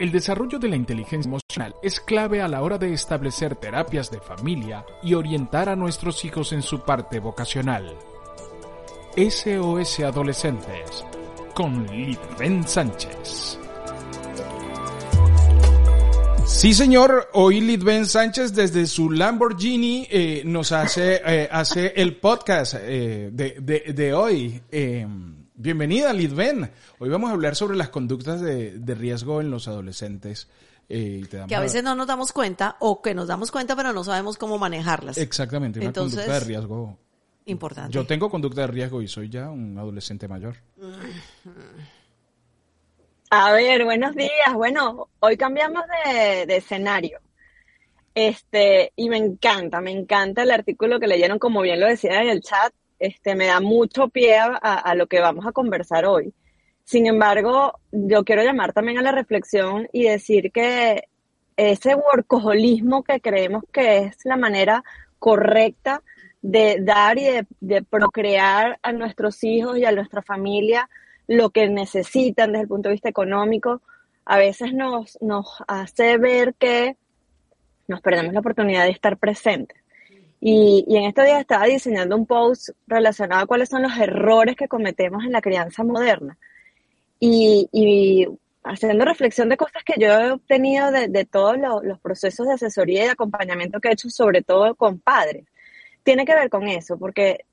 El 0.00 0.12
desarrollo 0.12 0.58
de 0.58 0.68
la 0.70 0.76
inteligencia 0.76 1.28
emocional 1.28 1.76
es 1.82 2.00
clave 2.00 2.40
a 2.40 2.48
la 2.48 2.62
hora 2.62 2.78
de 2.78 2.90
establecer 2.94 3.54
terapias 3.56 4.10
de 4.10 4.18
familia 4.18 4.86
y 5.02 5.12
orientar 5.12 5.68
a 5.68 5.76
nuestros 5.76 6.24
hijos 6.24 6.54
en 6.54 6.62
su 6.62 6.80
parte 6.80 7.20
vocacional. 7.20 7.98
SOS 9.14 10.00
Adolescentes 10.00 11.04
con 11.54 11.86
Litven 11.88 12.66
Sánchez. 12.66 13.58
Sí, 16.46 16.72
señor. 16.72 17.28
Hoy 17.34 17.60
Litven 17.60 18.06
Sánchez 18.06 18.54
desde 18.54 18.86
su 18.86 19.10
Lamborghini 19.10 20.08
eh, 20.10 20.42
nos 20.46 20.72
hace, 20.72 21.20
eh, 21.22 21.46
hace 21.52 21.92
el 21.94 22.16
podcast 22.16 22.74
eh, 22.80 23.28
de, 23.30 23.56
de, 23.60 23.92
de, 23.92 24.14
hoy. 24.14 24.62
Bienvenida, 25.60 26.12
Litven. 26.12 26.70
Hoy 26.98 27.08
vamos 27.08 27.30
a 27.30 27.34
hablar 27.34 27.54
sobre 27.54 27.76
las 27.76 27.90
conductas 27.90 28.40
de, 28.40 28.78
de 28.78 28.94
riesgo 28.94 29.40
en 29.40 29.50
los 29.50 29.68
adolescentes. 29.68 30.48
que 30.88 31.54
a 31.54 31.60
veces 31.60 31.84
no 31.84 31.94
nos 31.94 32.06
damos 32.06 32.32
cuenta 32.32 32.76
o 32.80 33.00
que 33.02 33.14
nos 33.14 33.28
damos 33.28 33.50
cuenta 33.50 33.76
pero 33.76 33.92
no 33.92 34.02
sabemos 34.02 34.38
cómo 34.38 34.58
manejarlas. 34.58 35.18
Exactamente, 35.18 35.78
una 35.78 35.88
Entonces, 35.88 36.20
conducta 36.20 36.40
de 36.40 36.46
riesgo 36.46 36.98
Importante. 37.46 37.92
Yo 37.92 38.06
tengo 38.06 38.30
conducta 38.30 38.62
de 38.62 38.66
riesgo 38.68 39.02
y 39.02 39.08
soy 39.08 39.28
ya 39.28 39.50
un 39.50 39.76
adolescente 39.76 40.28
mayor. 40.28 40.56
A 43.30 43.52
ver, 43.52 43.84
buenos 43.84 44.14
días. 44.14 44.52
Bueno, 44.54 45.08
hoy 45.20 45.36
cambiamos 45.36 45.82
de, 46.04 46.46
de, 46.46 46.56
escenario. 46.56 47.18
Este, 48.14 48.92
y 48.96 49.08
me 49.08 49.16
encanta, 49.16 49.80
me 49.80 49.90
encanta 49.90 50.42
el 50.42 50.50
artículo 50.50 51.00
que 51.00 51.06
leyeron, 51.06 51.38
como 51.38 51.62
bien 51.62 51.80
lo 51.80 51.86
decía 51.86 52.22
en 52.22 52.28
el 52.28 52.40
chat. 52.40 52.72
Este, 53.00 53.34
me 53.34 53.46
da 53.46 53.60
mucho 53.60 54.08
pie 54.08 54.36
a, 54.38 54.94
lo 54.94 55.06
que 55.06 55.20
vamos 55.20 55.46
a 55.46 55.52
conversar 55.52 56.04
hoy. 56.04 56.34
Sin 56.84 57.06
embargo, 57.06 57.80
yo 57.90 58.24
quiero 58.24 58.42
llamar 58.44 58.72
también 58.72 58.98
a 58.98 59.02
la 59.02 59.10
reflexión 59.10 59.88
y 59.92 60.04
decir 60.04 60.52
que 60.52 61.04
ese 61.56 61.94
workaholismo 61.94 63.02
que 63.02 63.20
creemos 63.20 63.64
que 63.72 63.98
es 63.98 64.18
la 64.24 64.36
manera 64.36 64.84
correcta 65.18 66.02
de 66.42 66.78
dar 66.80 67.18
y 67.18 67.24
de, 67.24 67.46
de, 67.60 67.82
procrear 67.82 68.78
a 68.82 68.92
nuestros 68.92 69.42
hijos 69.44 69.78
y 69.78 69.84
a 69.84 69.92
nuestra 69.92 70.22
familia 70.22 70.88
lo 71.26 71.50
que 71.50 71.68
necesitan 71.68 72.52
desde 72.52 72.62
el 72.62 72.68
punto 72.68 72.88
de 72.88 72.94
vista 72.94 73.08
económico, 73.08 73.82
a 74.24 74.36
veces 74.38 74.74
nos, 74.74 75.18
nos 75.20 75.62
hace 75.68 76.18
ver 76.18 76.54
que 76.54 76.96
nos 77.88 78.00
perdemos 78.00 78.32
la 78.32 78.40
oportunidad 78.40 78.84
de 78.84 78.90
estar 78.90 79.16
presentes. 79.16 79.79
Y, 80.40 80.84
y 80.88 80.96
en 80.96 81.04
estos 81.04 81.24
días 81.24 81.40
estaba 81.40 81.66
diseñando 81.66 82.16
un 82.16 82.26
post 82.26 82.70
relacionado 82.86 83.42
a 83.42 83.46
cuáles 83.46 83.68
son 83.68 83.82
los 83.82 83.96
errores 83.98 84.56
que 84.56 84.68
cometemos 84.68 85.24
en 85.24 85.32
la 85.32 85.42
crianza 85.42 85.84
moderna. 85.84 86.38
Y, 87.18 87.68
y 87.72 88.26
haciendo 88.64 89.04
reflexión 89.04 89.48
de 89.50 89.56
cosas 89.56 89.84
que 89.84 89.94
yo 89.98 90.08
he 90.08 90.32
obtenido 90.32 90.90
de, 90.90 91.08
de 91.08 91.24
todos 91.24 91.58
los, 91.58 91.84
los 91.84 92.00
procesos 92.00 92.46
de 92.46 92.54
asesoría 92.54 93.02
y 93.02 93.04
de 93.06 93.12
acompañamiento 93.12 93.80
que 93.80 93.88
he 93.88 93.92
hecho, 93.92 94.08
sobre 94.08 94.42
todo 94.42 94.74
con 94.74 94.98
padres 94.98 95.44
tiene 96.02 96.24
que 96.24 96.34
ver 96.34 96.50
con 96.50 96.68
eso, 96.68 96.98
porque, 96.98 97.44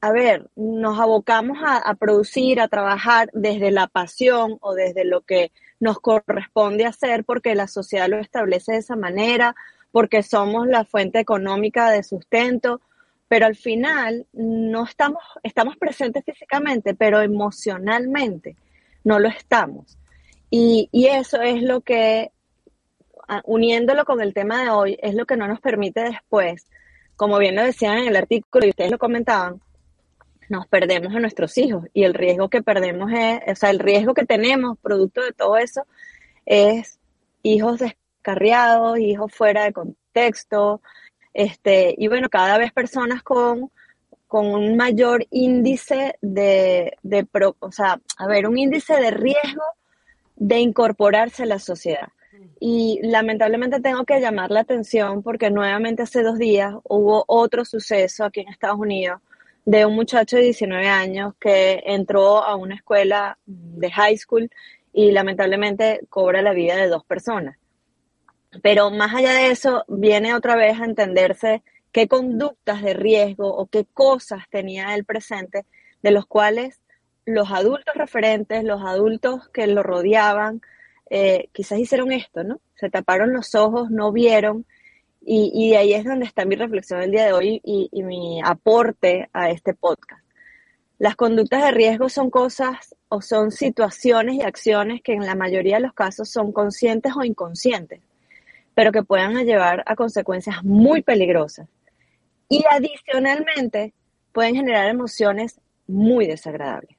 a 0.00 0.12
ver, 0.12 0.48
nos 0.56 0.98
abocamos 0.98 1.58
a, 1.64 1.78
a, 1.78 1.94
producir, 1.94 2.60
a 2.60 2.68
trabajar 2.68 3.30
desde 3.32 3.70
la 3.70 3.86
pasión 3.86 4.58
o 4.60 4.74
desde 4.74 5.04
lo 5.04 5.22
que 5.22 5.52
nos 5.80 5.98
corresponde 6.00 6.84
hacer 6.86 7.24
porque 7.24 7.54
la 7.54 7.66
sociedad 7.66 8.08
lo 8.08 8.18
establece 8.18 8.72
de 8.72 8.78
esa 8.78 8.96
manera, 8.96 9.54
porque 9.92 10.22
somos 10.22 10.66
la 10.66 10.84
fuente 10.84 11.20
económica 11.20 11.90
de 11.90 12.02
sustento, 12.02 12.80
pero 13.28 13.46
al 13.46 13.56
final 13.56 14.26
no 14.32 14.84
estamos, 14.84 15.22
estamos 15.42 15.76
presentes 15.76 16.24
físicamente, 16.24 16.94
pero 16.94 17.20
emocionalmente 17.20 18.56
no 19.04 19.18
lo 19.18 19.28
estamos. 19.28 19.96
Y, 20.50 20.88
y 20.92 21.06
eso 21.06 21.40
es 21.40 21.62
lo 21.62 21.82
que, 21.82 22.30
uniéndolo 23.44 24.04
con 24.04 24.20
el 24.20 24.34
tema 24.34 24.62
de 24.64 24.70
hoy, 24.70 24.98
es 25.00 25.14
lo 25.14 25.24
que 25.26 25.36
no 25.36 25.46
nos 25.46 25.60
permite 25.60 26.00
después 26.00 26.66
como 27.22 27.38
bien 27.38 27.54
lo 27.54 27.62
decían 27.62 27.98
en 27.98 28.08
el 28.08 28.16
artículo 28.16 28.66
y 28.66 28.70
ustedes 28.70 28.90
lo 28.90 28.98
comentaban, 28.98 29.60
nos 30.48 30.66
perdemos 30.66 31.14
a 31.14 31.20
nuestros 31.20 31.56
hijos 31.56 31.84
y 31.94 32.02
el 32.02 32.14
riesgo 32.14 32.48
que 32.48 32.62
perdemos 32.62 33.12
es, 33.12 33.40
o 33.46 33.54
sea, 33.54 33.70
el 33.70 33.78
riesgo 33.78 34.12
que 34.12 34.26
tenemos 34.26 34.76
producto 34.78 35.22
de 35.22 35.30
todo 35.30 35.56
eso 35.56 35.86
es 36.46 36.98
hijos 37.44 37.78
descarriados, 38.22 38.98
hijos 39.00 39.32
fuera 39.34 39.64
de 39.64 39.72
contexto, 39.72 40.80
este, 41.34 41.94
y 41.98 42.06
bueno, 42.08 42.28
cada 42.28 42.56
vez 42.56 42.72
personas 42.72 43.22
con, 43.22 43.70
con 44.28 44.46
un 44.46 44.76
mayor 44.76 45.26
índice 45.30 46.14
de, 46.20 46.96
de 47.02 47.24
pro, 47.24 47.56
o 47.58 47.72
sea, 47.72 48.00
a 48.16 48.26
ver, 48.28 48.46
un 48.46 48.58
índice 48.58 48.94
de 48.94 49.10
riesgo 49.10 49.64
de 50.36 50.60
incorporarse 50.60 51.42
a 51.42 51.46
la 51.46 51.58
sociedad. 51.58 52.08
Y 52.60 53.00
lamentablemente 53.02 53.80
tengo 53.80 54.04
que 54.04 54.20
llamar 54.20 54.50
la 54.50 54.60
atención 54.60 55.22
porque 55.22 55.50
nuevamente 55.50 56.02
hace 56.02 56.22
dos 56.22 56.38
días 56.38 56.74
hubo 56.84 57.24
otro 57.26 57.64
suceso 57.64 58.24
aquí 58.24 58.40
en 58.40 58.48
Estados 58.48 58.78
Unidos 58.78 59.20
de 59.64 59.84
un 59.84 59.94
muchacho 59.94 60.36
de 60.36 60.42
19 60.42 60.88
años 60.88 61.34
que 61.40 61.82
entró 61.86 62.42
a 62.42 62.56
una 62.56 62.76
escuela 62.76 63.38
de 63.46 63.90
high 63.90 64.16
school 64.16 64.50
y 64.92 65.10
lamentablemente 65.10 66.00
cobra 66.08 66.42
la 66.42 66.52
vida 66.52 66.76
de 66.76 66.88
dos 66.88 67.04
personas. 67.04 67.56
Pero 68.60 68.90
más 68.90 69.14
allá 69.14 69.32
de 69.32 69.50
eso, 69.50 69.84
viene 69.88 70.34
otra 70.34 70.56
vez 70.56 70.80
a 70.80 70.84
entenderse 70.84 71.62
qué 71.90 72.08
conductas 72.08 72.82
de 72.82 72.94
riesgo 72.94 73.54
o 73.54 73.66
qué 73.66 73.86
cosas 73.86 74.44
tenía 74.50 74.94
él 74.94 75.04
presente, 75.04 75.64
de 76.02 76.10
los 76.10 76.26
cuales 76.26 76.80
los 77.24 77.50
adultos 77.50 77.94
referentes, 77.94 78.64
los 78.64 78.82
adultos 78.82 79.48
que 79.48 79.66
lo 79.66 79.82
rodeaban, 79.82 80.60
eh, 81.08 81.48
quizás 81.52 81.78
hicieron 81.78 82.12
esto, 82.12 82.42
¿no? 82.42 82.60
Se 82.74 82.90
taparon 82.90 83.32
los 83.32 83.54
ojos, 83.54 83.90
no 83.90 84.12
vieron, 84.12 84.66
y, 85.24 85.74
ahí 85.74 85.94
es 85.94 86.04
donde 86.04 86.26
está 86.26 86.44
mi 86.44 86.56
reflexión 86.56 87.00
el 87.00 87.12
día 87.12 87.26
de 87.26 87.32
hoy 87.32 87.60
y, 87.64 88.02
mi 88.02 88.40
aporte 88.44 89.28
a 89.32 89.50
este 89.50 89.74
podcast. 89.74 90.22
Las 90.98 91.16
conductas 91.16 91.62
de 91.62 91.70
riesgo 91.70 92.08
son 92.08 92.30
cosas 92.30 92.94
o 93.08 93.20
son 93.22 93.50
situaciones 93.50 94.36
y 94.36 94.42
acciones 94.42 95.00
que 95.02 95.12
en 95.12 95.26
la 95.26 95.34
mayoría 95.34 95.76
de 95.76 95.82
los 95.82 95.94
casos 95.94 96.28
son 96.28 96.52
conscientes 96.52 97.12
o 97.16 97.24
inconscientes, 97.24 98.00
pero 98.74 98.92
que 98.92 99.02
puedan 99.02 99.34
llevar 99.44 99.82
a 99.86 99.96
consecuencias 99.96 100.62
muy 100.64 101.02
peligrosas. 101.02 101.68
Y 102.48 102.64
adicionalmente 102.70 103.94
pueden 104.32 104.54
generar 104.54 104.88
emociones 104.88 105.60
muy 105.86 106.26
desagradables. 106.26 106.96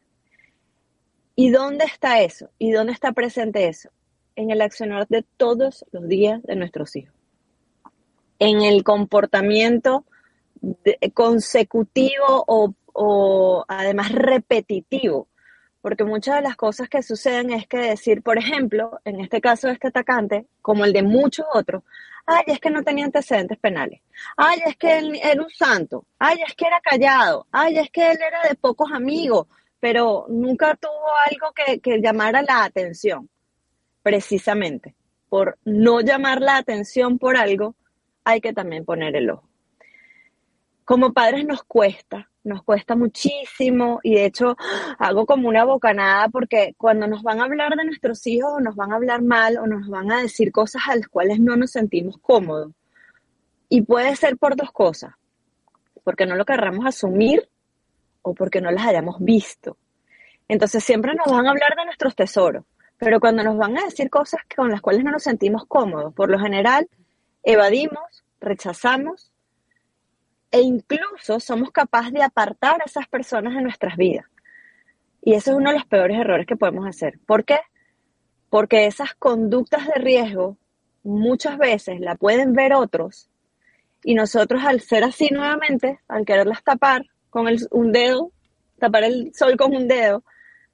¿Y 1.36 1.50
dónde 1.50 1.86
está 1.86 2.22
eso? 2.22 2.50
¿Y 2.60 2.72
dónde 2.72 2.94
está 2.94 3.12
presente 3.12 3.68
eso? 3.68 3.90
en 4.36 4.52
el 4.52 4.62
accionar 4.62 5.08
de 5.08 5.24
todos 5.38 5.86
los 5.92 6.08
días 6.08 6.42
de 6.44 6.56
nuestros 6.56 6.96
hijos, 6.96 7.14
en 8.40 8.62
el 8.62 8.84
comportamiento 8.84 10.06
consecutivo 11.14 12.44
o, 12.48 12.74
o, 12.94 13.66
además 13.68 14.12
repetitivo, 14.12 15.28
porque 15.84 16.06
muchas 16.06 16.38
de 16.38 16.44
las 16.44 16.56
cosas 16.56 16.88
que 16.88 17.04
suceden 17.04 17.52
es 17.52 17.68
que 17.68 17.76
decir, 17.78 18.22
por 18.24 18.38
ejemplo, 18.38 19.02
en 19.04 19.20
este 19.20 19.42
caso 19.42 19.68
de 19.68 19.74
este 19.74 19.90
atacante, 19.90 20.48
como 20.62 20.86
el 20.86 20.94
de 20.94 21.04
muchos 21.04 21.46
otros, 21.54 21.84
ay, 22.26 22.44
es 22.48 22.62
que 22.62 22.70
no 22.70 22.84
tenía 22.84 23.04
antecedentes 23.04 23.58
penales, 23.60 24.00
ay, 24.38 24.62
es 24.66 24.78
que 24.78 24.98
él 24.98 25.20
era 25.22 25.44
un 25.44 25.50
santo, 25.50 26.06
ay, 26.18 26.38
es 26.48 26.56
que 26.56 26.68
era 26.68 26.80
callado, 26.80 27.48
ay, 27.52 27.80
es 27.80 27.92
que 27.92 28.12
él 28.12 28.18
era 28.26 28.48
de 28.48 28.56
pocos 28.56 28.94
amigos, 28.94 29.48
pero 29.82 30.26
nunca 30.30 30.74
tuvo 30.76 31.06
algo 31.30 31.52
que, 31.54 31.82
que 31.82 32.00
llamara 32.00 32.42
la 32.42 32.64
atención 32.64 33.30
precisamente. 34.02 34.96
Por 35.28 35.58
no 35.66 36.00
llamar 36.00 36.40
la 36.40 36.56
atención 36.56 37.20
por 37.20 37.36
algo, 37.36 37.76
hay 38.24 38.40
que 38.40 38.54
también 38.54 38.86
poner 38.86 39.18
el 39.18 39.32
ojo. 39.32 39.50
Como 40.86 41.12
padres 41.12 41.46
nos 41.46 41.64
cuesta, 41.64 42.30
nos 42.44 42.64
cuesta 42.64 42.96
muchísimo 42.96 44.00
y 44.04 44.16
de 44.16 44.26
hecho 44.26 44.58
hago 45.00 45.26
como 45.26 45.48
una 45.48 45.64
bocanada 45.64 46.28
porque 46.30 46.76
cuando 46.78 47.08
nos 47.08 47.24
van 47.24 47.40
a 47.40 47.46
hablar 47.46 47.76
de 47.76 47.86
nuestros 47.86 48.26
hijos 48.28 48.54
o 48.54 48.60
nos 48.60 48.76
van 48.76 48.92
a 48.92 48.96
hablar 48.96 49.22
mal 49.22 49.58
o 49.58 49.68
nos 49.68 49.88
van 49.88 50.12
a 50.12 50.22
decir 50.22 50.52
cosas 50.52 50.84
a 50.90 50.96
las 50.96 51.08
cuales 51.08 51.40
no 51.40 51.56
nos 51.56 51.72
sentimos 51.72 52.18
cómodos. 52.22 52.74
Y 53.70 53.82
puede 53.82 54.16
ser 54.16 54.38
por 54.38 54.56
dos 54.56 54.72
cosas, 54.72 55.14
porque 56.04 56.26
no 56.26 56.36
lo 56.36 56.46
querramos 56.46 56.86
asumir 56.86 57.50
o 58.22 58.34
porque 58.34 58.62
no 58.62 58.72
las 58.72 58.86
hayamos 58.86 59.18
visto. 59.20 59.78
Entonces 60.48 60.84
siempre 60.84 61.14
nos 61.16 61.34
van 61.34 61.48
a 61.48 61.52
hablar 61.52 61.76
de 61.76 61.86
nuestros 61.86 62.16
tesoros, 62.16 62.66
pero 62.98 63.20
cuando 63.20 63.44
nos 63.44 63.58
van 63.58 63.78
a 63.78 63.86
decir 63.86 64.10
cosas 64.10 64.42
con 64.56 64.70
las 64.70 64.82
cuales 64.82 65.04
no 65.04 65.12
nos 65.12 65.24
sentimos 65.24 65.66
cómodos, 65.66 66.14
por 66.14 66.30
lo 66.30 66.38
general 66.38 66.88
evadimos, 67.42 68.24
rechazamos 68.40 69.33
e 70.54 70.62
incluso 70.62 71.40
somos 71.40 71.72
capaces 71.72 72.14
de 72.14 72.22
apartar 72.22 72.80
a 72.80 72.86
esas 72.86 73.08
personas 73.08 73.56
de 73.56 73.64
nuestras 73.64 73.98
vidas. 73.98 74.28
Y 75.20 75.34
eso 75.34 75.50
es 75.52 75.58
uno 75.58 75.72
de 75.72 75.78
los 75.78 75.86
peores 75.88 76.20
errores 76.20 76.46
que 76.46 76.56
podemos 76.56 76.88
hacer. 76.88 77.20
¿Por 77.26 77.44
qué? 77.44 77.60
Porque 78.52 78.86
esas 78.86 79.16
conductas 79.16 79.88
de 79.88 79.96
riesgo 79.96 80.58
muchas 81.02 81.58
veces 81.58 82.00
la 82.00 82.16
pueden 82.16 82.54
ver 82.54 82.74
otros 82.74 83.32
y 84.04 84.14
nosotros 84.14 84.64
al 84.64 84.80
ser 84.82 85.04
así 85.04 85.30
nuevamente, 85.32 86.00
al 86.08 86.24
quererlas 86.24 86.64
tapar 86.64 87.08
con 87.32 87.48
el, 87.48 87.58
un 87.72 87.92
dedo, 87.92 88.32
tapar 88.78 89.06
el 89.06 89.34
sol 89.34 89.58
con 89.58 89.76
un 89.76 89.88
dedo, 89.88 90.24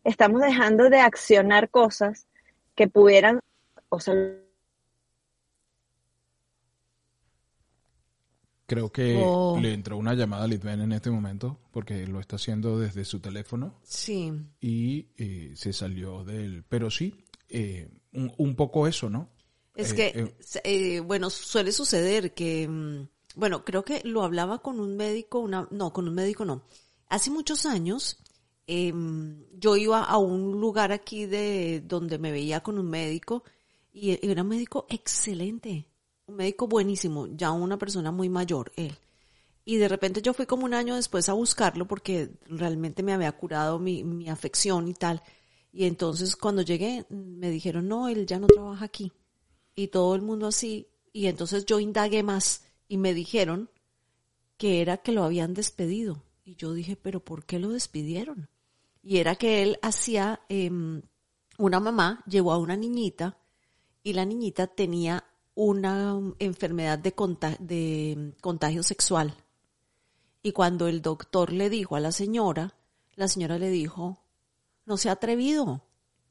estamos 0.04 0.42
dejando 0.42 0.90
de 0.90 1.00
accionar 1.00 1.70
cosas 1.70 2.28
que 2.76 2.90
pudieran 2.90 3.40
o 3.88 4.02
Creo 8.70 8.92
que 8.92 9.20
Oh. 9.22 9.58
le 9.60 9.74
entró 9.74 9.98
una 9.98 10.14
llamada 10.14 10.44
a 10.46 10.48
Litven 10.48 10.80
en 10.82 10.92
este 10.94 11.10
momento 11.12 11.58
porque 11.72 12.06
lo 12.08 12.20
está 12.20 12.36
haciendo 12.38 12.80
desde 12.80 13.04
su 13.04 13.20
teléfono 13.20 13.80
Sí. 13.84 14.32
y 14.62 15.08
eh, 15.18 15.54
se 15.56 15.74
salió 15.74 16.24
del... 16.24 16.64
Pero 16.70 16.90
sí, 16.92 17.26
eh, 17.50 17.90
un, 18.14 18.32
un 18.38 18.56
poco 18.56 18.88
eso, 18.88 19.10
¿no? 19.10 19.30
Es 19.76 19.92
Eh, 19.92 19.96
que, 19.96 20.08
eh, 20.20 20.34
eh, 20.64 21.00
bueno, 21.00 21.30
suele 21.30 21.72
suceder 21.72 22.34
que, 22.34 22.68
mm, 22.68 23.08
bueno, 23.36 23.66
creo 23.66 23.84
que 23.84 24.02
lo 24.06 24.24
hablaba 24.24 24.62
con 24.62 24.80
un 24.80 24.96
médico, 24.96 25.40
una, 25.40 25.68
no, 25.72 25.92
con 25.92 26.08
un 26.08 26.14
médico 26.14 26.46
no. 26.46 26.64
Hace 27.08 27.32
muchos 27.32 27.66
años, 27.66 28.18
em, 28.68 29.44
yo 29.58 29.76
iba 29.78 30.04
a 30.04 30.18
un 30.20 30.60
lugar 30.62 30.92
aquí 30.92 31.26
de 31.26 31.82
donde 31.84 32.20
me 32.20 32.32
veía 32.32 32.62
con 32.62 32.78
un 32.78 32.88
médico 32.88 33.44
y 33.92 34.12
e- 34.12 34.20
era 34.22 34.44
un 34.44 34.50
médico 34.50 34.86
excelente, 34.90 35.88
un 36.30 36.36
médico 36.36 36.68
buenísimo, 36.68 37.28
ya 37.28 37.52
una 37.52 37.78
persona 37.78 38.12
muy 38.12 38.30
mayor, 38.30 38.72
él. 38.76 38.98
Y 39.66 39.78
de 39.78 39.88
repente 39.88 40.22
yo 40.22 40.34
fui 40.34 40.46
como 40.46 40.66
un 40.66 40.74
año 40.74 40.96
después 40.96 41.28
a 41.30 41.34
buscarlo 41.34 41.88
porque 41.88 42.32
realmente 42.48 43.04
me 43.04 43.14
había 43.14 43.32
curado 43.32 43.80
mi, 43.80 44.04
mi 44.04 44.30
afección 44.30 44.88
y 44.88 44.94
tal. 44.94 45.22
Y 45.72 45.86
entonces 45.86 46.36
cuando 46.36 46.62
llegué 46.62 47.06
me 47.10 47.50
dijeron, 47.50 47.88
no, 47.88 48.08
él 48.08 48.26
ya 48.26 48.40
no 48.40 48.48
trabaja 48.48 48.86
aquí. 48.86 49.12
Y 49.76 49.88
todo 49.88 50.16
el 50.16 50.22
mundo 50.22 50.48
así. 50.48 50.88
Y 51.14 51.28
entonces 51.28 51.66
yo 51.66 51.80
indagué 51.80 52.24
más 52.24 52.64
y 52.88 52.98
me 52.98 53.14
dijeron 53.14 53.70
que 54.58 54.82
era 54.82 54.98
que 54.98 55.12
lo 55.12 55.24
habían 55.24 55.54
despedido. 55.54 56.24
Y 56.44 56.56
yo 56.56 56.74
dije, 56.74 56.96
pero 56.96 57.24
¿por 57.24 57.46
qué 57.46 57.60
lo 57.60 57.70
despidieron? 57.70 58.50
Y 59.02 59.18
era 59.18 59.36
que 59.36 59.62
él 59.62 59.80
hacía, 59.82 60.42
em, 60.50 61.02
una 61.58 61.80
mamá 61.80 62.24
llevó 62.28 62.52
a 62.54 62.58
una 62.58 62.76
niñita 62.76 63.38
y 64.04 64.14
la 64.14 64.26
niñita 64.26 64.68
tenía 64.68 65.29
una 65.56 66.20
enfermedad 66.40 67.00
de, 67.00 67.14
conta- 67.14 67.58
de 67.60 68.34
contagio 68.42 68.84
sexual. 68.84 69.36
Y 70.42 70.54
cuando 70.54 70.88
el 70.88 71.02
doctor 71.02 71.52
le 71.52 71.70
dijo 71.70 71.96
a 71.96 72.00
la 72.00 72.12
señora, 72.12 72.76
la 73.16 73.28
señora 73.28 73.60
le 73.60 73.70
dijo, 73.70 74.20
no 74.86 74.98
se 74.98 75.10
ha 75.10 75.14
atrevido, 75.14 75.84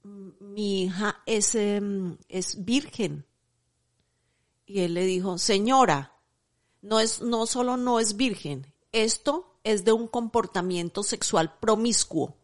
mi 0.03 0.85
hija 0.85 1.23
es, 1.27 1.55
em, 1.55 2.17
es 2.29 2.65
virgen. 2.65 3.27
Y 4.65 4.81
él 4.81 4.95
le 4.95 5.05
dijo, 5.05 5.39
señora, 5.39 6.15
no 6.81 7.01
es, 7.01 7.21
no 7.21 7.47
solo 7.47 7.77
no 7.77 8.01
es 8.01 8.17
virgen, 8.17 8.73
esto 8.93 9.59
es 9.65 9.85
de 9.85 9.93
un 9.93 10.09
comportamiento 10.09 11.03
sexual 11.03 11.59
promiscuo. 11.61 12.37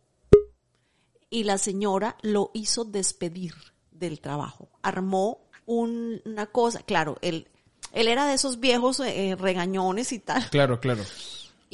Y 1.30 1.44
la 1.44 1.58
señora 1.58 2.16
lo 2.22 2.50
hizo 2.52 2.84
despedir 2.84 3.54
del 3.90 4.20
trabajo. 4.20 4.68
Armó 4.82 5.40
un- 5.66 6.20
una 6.24 6.46
cosa, 6.46 6.80
claro, 6.82 7.16
él, 7.22 7.48
él 7.92 8.08
era 8.08 8.26
de 8.26 8.34
esos 8.34 8.60
viejos 8.60 9.00
eh, 9.00 9.36
regañones 9.38 10.12
y 10.12 10.18
tal. 10.18 10.48
Claro, 10.50 10.80
claro. 10.80 11.02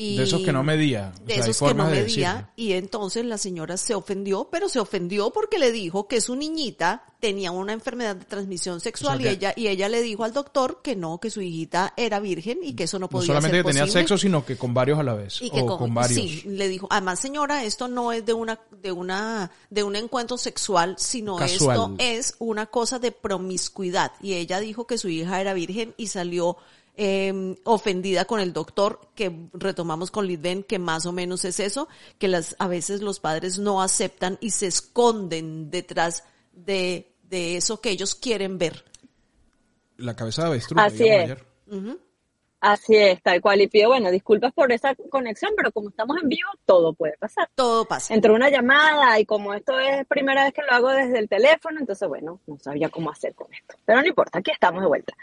Y 0.01 0.17
De 0.17 0.23
esos 0.25 0.41
que 0.43 0.53
no 0.53 0.63
medía. 0.63 1.13
O 1.23 1.27
De 1.27 1.35
sea, 1.35 1.45
esos 1.45 1.69
que 1.69 1.75
no 1.75 1.87
de 1.89 2.03
medía. 2.03 2.51
Y 2.57 2.73
entonces 2.73 3.25
la 3.25 3.37
señora 3.37 3.77
se 3.77 3.95
ofendió, 3.95 4.49
pero 4.51 4.69
se 4.69 4.79
ofendió 4.81 5.31
porque 5.31 5.59
le 5.59 5.73
dijo 5.73 6.09
que 6.09 6.21
su 6.23 6.37
niñita 6.37 7.05
tenía 7.21 7.51
una 7.51 7.75
enfermedad 7.75 8.17
de 8.17 8.25
transmisión 8.25 8.81
sexual 8.81 9.19
O 9.19 9.21
sea 9.21 9.31
y 9.31 9.35
ella 9.35 9.53
y 9.55 9.69
ella 9.69 9.91
le 9.91 10.01
dijo 10.01 10.25
al 10.25 10.33
doctor 10.33 10.81
que 10.83 10.97
no, 10.97 11.21
que 11.21 11.29
su 11.29 11.43
hijita 11.43 11.93
era 11.99 12.19
virgen 12.19 12.61
y 12.63 12.73
que 12.73 12.85
eso 12.85 12.99
no 12.99 13.09
No 13.11 13.11
podía 13.11 13.27
solamente 13.27 13.59
ser 13.59 13.65
que 13.65 13.69
tenía 13.69 13.83
posible. 13.83 14.01
sexo, 14.01 14.17
sino 14.17 14.47
que 14.47 14.57
con 14.57 14.73
varios 14.73 14.99
a 14.99 15.03
la 15.03 15.13
vez. 15.15 15.43
Y 15.43 15.51
que 15.51 15.61
o 15.61 15.67
con, 15.67 15.79
con 15.79 15.95
varios. 15.95 16.19
sí, 16.19 16.43
le 16.47 16.69
dijo, 16.69 16.87
además 16.91 17.21
señora, 17.21 17.65
esto 17.65 17.89
no 17.89 18.13
es 18.13 18.25
de 18.25 18.33
una, 18.33 18.59
de 18.71 18.93
una, 18.93 19.51
de 19.69 19.83
un 19.83 19.97
encuentro 19.97 20.39
sexual, 20.39 20.95
sino 20.99 21.37
Casual. 21.37 21.77
esto 21.77 21.95
es 21.99 22.35
una 22.39 22.67
cosa 22.67 22.99
de 22.99 23.13
promiscuidad. 23.13 24.13
Y 24.23 24.33
ella 24.35 24.59
dijo 24.61 24.87
que 24.87 24.97
su 24.97 25.09
hija 25.11 25.41
era 25.43 25.53
virgen 25.53 25.93
y 25.99 26.07
salió 26.07 26.57
eh, 26.97 27.57
ofendida 27.65 28.25
con 28.25 28.41
el 28.41 28.53
doctor, 28.53 29.01
que 29.15 29.49
retomamos 29.53 30.11
con 30.11 30.27
Lidben, 30.27 30.63
que 30.63 30.79
más 30.79 31.07
o 31.07 31.13
menos 31.13 31.45
es 31.45 31.61
eso, 31.61 31.89
que 32.19 32.29
las, 32.29 32.57
a 32.59 32.69
veces 32.69 33.01
los 33.01 33.21
padres 33.21 33.59
no 33.59 33.83
aceptan 33.83 34.39
y 34.41 34.51
se 34.51 34.67
esconden 34.67 35.71
detrás 35.71 36.25
de, 36.53 37.15
de 37.23 37.57
eso 37.57 37.81
que 37.81 37.91
ellos 37.91 38.15
quieren 38.15 38.59
ver. 38.59 38.85
La 39.97 40.17
cabeza 40.17 40.43
de 40.43 40.49
avestruz. 40.49 40.81
Así 40.83 41.09
es. 41.09 41.25
ayer. 41.25 41.45
Así 42.61 42.97
es, 42.97 43.23
tal 43.23 43.41
cual. 43.41 43.61
Y 43.61 43.69
pido, 43.69 43.89
bueno, 43.89 44.11
disculpas 44.11 44.53
por 44.53 44.71
esa 44.73 44.95
conexión, 45.11 45.53
pero 45.57 45.73
como 45.73 45.89
estamos 45.89 46.17
en 46.23 46.29
vivo, 46.29 46.51
todo 46.65 46.93
puede 46.93 47.17
pasar. 47.19 47.49
Todo 47.55 47.85
pasa. 47.85 48.15
Entró 48.15 48.35
una 48.35 48.51
llamada 48.51 49.19
y 49.19 49.25
como 49.25 49.55
esto 49.55 49.79
es 49.79 50.07
primera 50.07 50.45
vez 50.45 50.53
que 50.53 50.63
lo 50.63 50.73
hago 50.73 50.91
desde 50.91 51.19
el 51.19 51.29
teléfono, 51.29 51.81
entonces 51.81 52.09
bueno, 52.09 52.41
no 52.47 52.59
sabía 52.59 52.89
cómo 52.89 53.11
hacer 53.11 53.35
con 53.35 53.53
esto. 53.53 53.75
Pero 53.85 54.01
no 54.01 54.07
importa, 54.07 54.39
aquí 54.39 54.51
estamos 54.51 54.83
de 54.83 54.89
vuelta. 54.89 55.15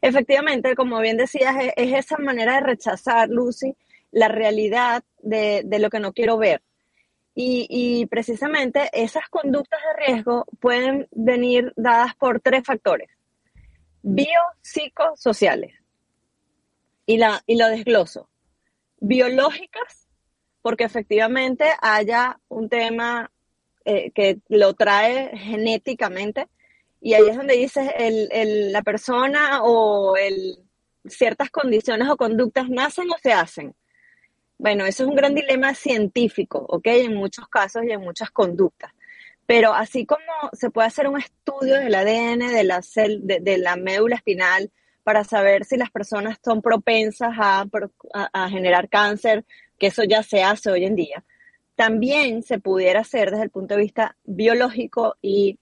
Efectivamente, 0.00 0.76
como 0.76 1.00
bien 1.00 1.16
decías, 1.16 1.56
es, 1.60 1.72
es 1.76 1.94
esa 1.94 2.18
manera 2.18 2.54
de 2.54 2.60
rechazar, 2.60 3.28
Lucy, 3.28 3.74
la 4.10 4.28
realidad 4.28 5.02
de, 5.20 5.62
de 5.64 5.78
lo 5.78 5.90
que 5.90 6.00
no 6.00 6.12
quiero 6.12 6.36
ver. 6.36 6.62
Y, 7.34 7.66
y 7.70 8.06
precisamente 8.06 8.90
esas 8.92 9.26
conductas 9.30 9.80
de 9.80 10.06
riesgo 10.06 10.44
pueden 10.60 11.08
venir 11.12 11.72
dadas 11.76 12.14
por 12.14 12.40
tres 12.40 12.62
factores, 12.64 13.08
biopsicosociales. 14.02 15.81
Y, 17.06 17.16
la, 17.18 17.42
y 17.46 17.56
lo 17.56 17.68
desgloso. 17.68 18.28
Biológicas, 18.98 20.08
porque 20.62 20.84
efectivamente 20.84 21.64
haya 21.80 22.38
un 22.48 22.68
tema 22.68 23.30
eh, 23.84 24.12
que 24.12 24.38
lo 24.48 24.74
trae 24.74 25.36
genéticamente, 25.36 26.48
y 27.00 27.14
ahí 27.14 27.28
es 27.28 27.36
donde 27.36 27.56
dices, 27.56 27.90
el, 27.98 28.28
el- 28.30 28.72
la 28.72 28.82
persona 28.82 29.62
o 29.64 30.16
el, 30.16 30.58
ciertas 31.04 31.50
condiciones 31.50 32.08
o 32.08 32.16
conductas 32.16 32.68
nacen 32.68 33.10
o 33.10 33.16
se 33.20 33.32
hacen. 33.32 33.74
Bueno, 34.58 34.86
eso 34.86 35.02
es 35.02 35.08
un 35.08 35.16
gran 35.16 35.34
dilema 35.34 35.74
científico, 35.74 36.64
¿ok? 36.68 36.86
En 36.86 37.14
muchos 37.16 37.48
casos 37.48 37.82
y 37.84 37.90
en 37.90 38.00
muchas 38.00 38.30
conductas. 38.30 38.92
Pero 39.46 39.74
así 39.74 40.06
como 40.06 40.22
se 40.52 40.70
puede 40.70 40.86
hacer 40.86 41.08
un 41.08 41.18
estudio 41.20 41.74
del 41.74 41.94
ADN 41.96 42.52
de 42.52 42.62
la, 42.64 42.78
cel- 42.78 43.22
de, 43.22 43.40
de 43.40 43.58
la 43.58 43.74
médula 43.76 44.14
espinal 44.16 44.70
para 45.02 45.24
saber 45.24 45.64
si 45.64 45.76
las 45.76 45.90
personas 45.90 46.38
son 46.44 46.62
propensas 46.62 47.34
a, 47.38 48.48
generar 48.48 48.88
cáncer, 48.88 49.44
que 49.78 49.88
eso 49.88 50.04
ya 50.04 50.22
se 50.22 50.42
hace 50.42 50.70
hoy 50.70 50.84
en 50.84 50.94
día, 50.94 51.24
también 51.74 52.42
se 52.42 52.58
pudiera 52.58 53.00
hacer 53.00 53.30
desde 53.30 53.44
el 53.44 53.50
punto 53.50 53.74
de 53.74 53.80
vista 53.80 54.16
biológico 54.24 55.16
y 55.20 55.58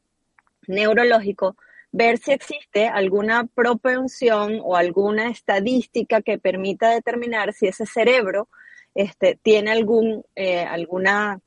neurológico, 0.67 1.57
ver 1.93 2.19
si 2.19 2.33
existe 2.33 2.87
alguna 2.87 3.47
propensión 3.47 4.61
o 4.62 4.76
alguna 4.76 5.31
estadística 5.31 6.23
que 6.23 6.38
permita 6.38 6.91
determinar 6.91 7.53
si 7.53 7.67
ese 7.67 7.87
cerebro 7.87 8.49
este, 8.95 9.38
tiene 9.43 9.71
algún, 9.71 10.25
eh, 10.35 10.62
alguna 10.62 11.41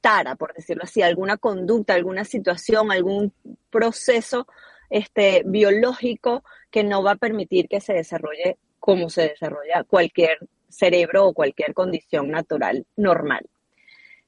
tara, 0.00 0.36
por 0.36 0.54
decirlo 0.54 0.84
así, 0.84 1.02
alguna 1.02 1.36
conducta, 1.36 1.94
alguna 1.94 2.24
situación, 2.24 2.92
algún 2.92 3.32
proceso 3.70 4.46
este, 4.90 5.42
biológico 5.44 6.44
que 6.70 6.84
no 6.84 7.02
va 7.02 7.12
a 7.12 7.16
permitir 7.16 7.68
que 7.68 7.80
se 7.80 7.94
desarrolle 7.94 8.58
como 8.78 9.10
se 9.10 9.28
desarrolla 9.28 9.84
cualquier 9.84 10.38
cerebro 10.68 11.26
o 11.26 11.34
cualquier 11.34 11.74
condición 11.74 12.30
natural 12.30 12.86
normal. 12.96 13.46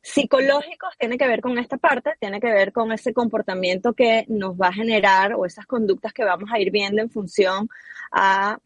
Psicológicos 0.02 0.96
tiene 0.98 1.18
que 1.18 1.28
ver 1.28 1.42
con 1.42 1.58
esta 1.58 1.76
parte, 1.76 2.14
tiene 2.18 2.40
que 2.40 2.50
ver 2.50 2.72
con 2.72 2.90
ese 2.90 3.12
comportamiento 3.12 3.92
que 3.92 4.24
nos 4.28 4.56
va 4.56 4.68
a 4.68 4.72
generar 4.72 5.34
o 5.34 5.44
esas 5.44 5.66
conductas 5.66 6.14
que 6.14 6.24
vamos 6.24 6.48
a 6.52 6.58
ir 6.58 6.70
viendo 6.70 7.02
en 7.02 7.10
función 7.10 7.68
a 8.10 8.58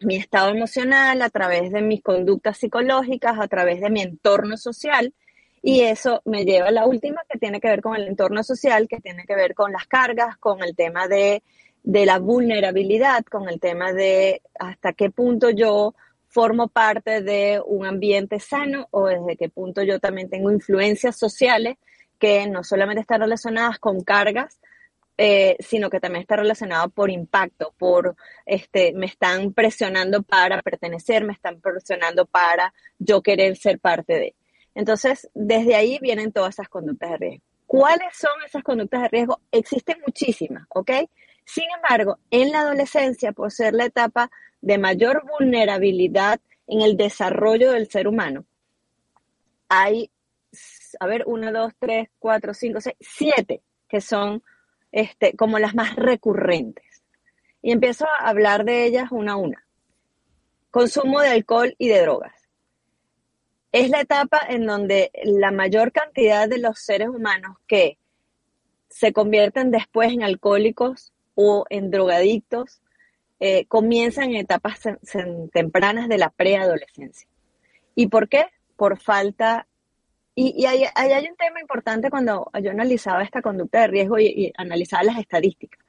mi 0.00 0.16
estado 0.16 0.50
emocional, 0.50 1.22
a 1.22 1.30
través 1.30 1.70
de 1.70 1.80
mis 1.80 2.02
conductas 2.02 2.58
psicológicas, 2.58 3.38
a 3.38 3.46
través 3.46 3.80
de 3.80 3.90
mi 3.90 4.02
entorno 4.02 4.56
social. 4.56 5.14
Y 5.66 5.80
eso 5.80 6.20
me 6.26 6.44
lleva 6.44 6.68
a 6.68 6.70
la 6.70 6.86
última, 6.86 7.22
que 7.26 7.38
tiene 7.38 7.58
que 7.58 7.68
ver 7.68 7.80
con 7.80 7.96
el 7.96 8.06
entorno 8.06 8.42
social, 8.42 8.86
que 8.86 9.00
tiene 9.00 9.24
que 9.24 9.34
ver 9.34 9.54
con 9.54 9.72
las 9.72 9.86
cargas, 9.86 10.36
con 10.36 10.62
el 10.62 10.76
tema 10.76 11.08
de, 11.08 11.42
de 11.82 12.04
la 12.04 12.18
vulnerabilidad, 12.18 13.24
con 13.24 13.48
el 13.48 13.58
tema 13.60 13.94
de 13.94 14.42
hasta 14.58 14.92
qué 14.92 15.08
punto 15.08 15.48
yo 15.48 15.94
formo 16.28 16.68
parte 16.68 17.22
de 17.22 17.62
un 17.64 17.86
ambiente 17.86 18.40
sano 18.40 18.88
o 18.90 19.06
desde 19.06 19.38
qué 19.38 19.48
punto 19.48 19.82
yo 19.82 20.00
también 20.00 20.28
tengo 20.28 20.52
influencias 20.52 21.16
sociales 21.18 21.78
que 22.18 22.46
no 22.46 22.62
solamente 22.62 23.00
están 23.00 23.22
relacionadas 23.22 23.78
con 23.78 24.02
cargas, 24.02 24.60
eh, 25.16 25.56
sino 25.60 25.88
que 25.88 25.98
también 25.98 26.20
está 26.20 26.36
relacionado 26.36 26.90
por 26.90 27.10
impacto, 27.10 27.72
por 27.78 28.16
este, 28.44 28.92
me 28.92 29.06
están 29.06 29.54
presionando 29.54 30.22
para 30.22 30.60
pertenecer, 30.60 31.24
me 31.24 31.32
están 31.32 31.58
presionando 31.62 32.26
para 32.26 32.74
yo 32.98 33.22
querer 33.22 33.56
ser 33.56 33.78
parte 33.78 34.12
de. 34.12 34.34
Entonces, 34.74 35.30
desde 35.34 35.76
ahí 35.76 35.98
vienen 36.00 36.32
todas 36.32 36.54
esas 36.54 36.68
conductas 36.68 37.10
de 37.10 37.16
riesgo. 37.16 37.44
¿Cuáles 37.66 38.16
son 38.16 38.32
esas 38.46 38.62
conductas 38.62 39.02
de 39.02 39.08
riesgo? 39.08 39.40
Existen 39.50 39.98
muchísimas, 40.06 40.66
¿ok? 40.68 40.90
Sin 41.44 41.64
embargo, 41.76 42.18
en 42.30 42.50
la 42.50 42.60
adolescencia, 42.60 43.32
por 43.32 43.52
ser 43.52 43.74
la 43.74 43.86
etapa 43.86 44.30
de 44.60 44.78
mayor 44.78 45.24
vulnerabilidad 45.28 46.40
en 46.66 46.80
el 46.80 46.96
desarrollo 46.96 47.72
del 47.72 47.90
ser 47.90 48.08
humano, 48.08 48.44
hay, 49.68 50.10
a 51.00 51.06
ver, 51.06 51.24
uno, 51.26 51.52
dos, 51.52 51.72
tres, 51.78 52.08
cuatro, 52.18 52.54
cinco, 52.54 52.80
seis, 52.80 52.96
siete 53.00 53.62
que 53.88 54.00
son 54.00 54.42
este, 54.92 55.36
como 55.36 55.58
las 55.58 55.74
más 55.74 55.96
recurrentes. 55.96 57.02
Y 57.62 57.72
empiezo 57.72 58.06
a 58.06 58.28
hablar 58.28 58.64
de 58.64 58.84
ellas 58.84 59.10
una 59.10 59.32
a 59.32 59.36
una. 59.36 59.66
Consumo 60.70 61.20
de 61.20 61.28
alcohol 61.28 61.74
y 61.78 61.88
de 61.88 62.00
drogas. 62.02 62.43
Es 63.74 63.90
la 63.90 64.02
etapa 64.02 64.38
en 64.48 64.66
donde 64.66 65.10
la 65.24 65.50
mayor 65.50 65.90
cantidad 65.90 66.48
de 66.48 66.58
los 66.58 66.78
seres 66.78 67.08
humanos 67.08 67.56
que 67.66 67.98
se 68.88 69.12
convierten 69.12 69.72
después 69.72 70.12
en 70.12 70.22
alcohólicos 70.22 71.12
o 71.34 71.64
en 71.70 71.90
drogadictos 71.90 72.82
eh, 73.40 73.66
comienzan 73.66 74.30
en 74.30 74.36
etapas 74.36 74.78
tempranas 75.52 76.08
de 76.08 76.18
la 76.18 76.30
preadolescencia. 76.30 77.28
¿Y 77.96 78.06
por 78.06 78.28
qué? 78.28 78.46
Por 78.76 79.00
falta 79.00 79.66
y, 80.36 80.66
hay, 80.66 80.84
hay, 80.94 81.28
un 81.28 81.34
tema 81.34 81.60
importante 81.60 82.10
cuando 82.10 82.48
yo 82.62 82.70
analizaba 82.70 83.24
esta 83.24 83.42
conducta 83.42 83.80
de 83.80 83.86
riesgo 83.88 84.20
y, 84.20 84.52
analizaba 84.56 85.02
las 85.02 85.18
estadísticas. 85.18 85.84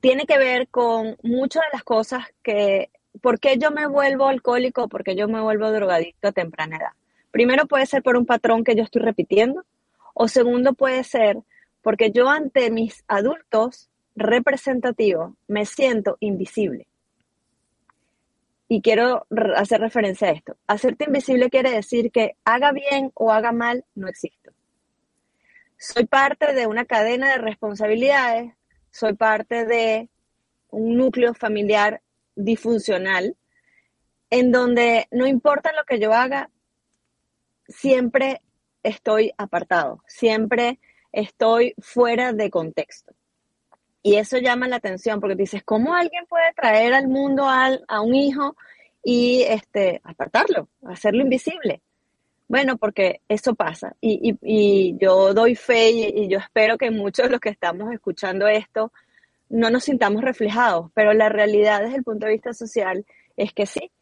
Tiene 0.00 0.26
que 0.26 0.38
ver 0.38 0.68
con 0.68 1.16
muchas 1.24 1.64
de 1.64 1.68
las 1.72 1.82
cosas 1.82 2.22
que, 2.40 2.90
¿por 3.20 3.40
qué 3.40 3.58
yo 3.58 3.70
me 3.70 3.86
vuelvo 3.86 4.26
alcohólico? 4.26 4.88
¿Por 4.88 5.04
qué 5.04 5.16
yo 5.16 5.28
me 5.28 5.40
vuelvo 5.40 5.70
drogadicto 5.70 6.28
a 6.28 6.32
temprana 6.32 6.76
edad? 6.76 6.92
Primero 7.30 7.66
puede 7.66 7.86
ser 7.86 8.02
por 8.02 8.16
un 8.16 8.26
patrón 8.26 8.64
que 8.64 8.74
yo 8.74 8.82
estoy 8.82 9.02
repitiendo, 9.02 9.64
o 10.14 10.28
segundo 10.28 10.74
puede 10.74 11.02
ser 11.04 11.38
porque 11.82 12.10
yo 12.10 12.28
ante 12.28 12.70
mis 12.70 13.04
adultos 13.08 13.90
representativos 14.16 15.34
me 15.48 15.66
siento 15.66 16.16
invisible 16.20 16.86
y 18.68 18.80
quiero 18.80 19.26
hacer 19.56 19.80
referencia 19.80 20.28
a 20.28 20.32
esto. 20.32 20.56
Hacerte 20.66 21.04
invisible 21.04 21.50
quiere 21.50 21.70
decir 21.70 22.10
que 22.10 22.36
haga 22.44 22.72
bien 22.72 23.12
o 23.14 23.32
haga 23.32 23.52
mal, 23.52 23.84
no 23.94 24.08
existo. 24.08 24.52
Soy 25.76 26.06
parte 26.06 26.54
de 26.54 26.66
una 26.66 26.84
cadena 26.84 27.30
de 27.30 27.38
responsabilidades, 27.38 28.52
soy 28.90 29.14
parte 29.14 29.66
de 29.66 30.08
un 30.70 30.96
núcleo 30.96 31.34
familiar 31.34 32.00
disfuncional, 32.34 33.36
en 34.30 34.52
donde 34.52 35.06
no 35.10 35.26
importa 35.26 35.72
lo 35.72 35.84
que 35.84 35.98
yo 35.98 36.12
haga, 36.12 36.50
siempre 37.68 38.42
estoy 38.82 39.32
apartado, 39.38 40.02
siempre 40.06 40.78
estoy 41.12 41.74
fuera 41.78 42.32
de 42.32 42.50
contexto. 42.50 43.14
Y 44.02 44.16
eso 44.16 44.36
llama 44.38 44.68
la 44.68 44.76
atención 44.76 45.20
porque 45.20 45.34
dices, 45.34 45.62
¿cómo 45.64 45.94
alguien 45.94 46.26
puede 46.26 46.52
traer 46.54 46.92
al 46.92 47.08
mundo 47.08 47.46
a 47.48 48.00
un 48.02 48.14
hijo 48.14 48.56
y 49.02 49.42
este, 49.42 50.00
apartarlo, 50.04 50.68
hacerlo 50.84 51.22
invisible? 51.22 51.80
Bueno, 52.46 52.76
porque 52.76 53.20
eso 53.28 53.54
pasa. 53.54 53.96
Y, 54.00 54.96
yo 54.98 55.32
doy 55.32 55.54
fe 55.54 55.90
y, 55.90 56.28
yo 56.28 56.38
espero 56.38 56.76
que 56.76 56.90
muchos 56.90 57.26
de 57.26 57.32
los 57.32 57.40
que 57.40 57.48
estamos 57.48 57.92
escuchando 57.92 58.46
esto 58.46 58.92
no 59.54 59.70
nos 59.70 59.84
sintamos 59.84 60.22
reflejados, 60.22 60.90
pero 60.94 61.12
la 61.12 61.28
realidad 61.28 61.80
desde 61.80 61.98
el 61.98 62.02
punto 62.02 62.26
de 62.26 62.32
vista 62.32 62.52
social 62.52 63.06
es 63.36 63.52
que 63.52 63.66
sí. 63.66 63.92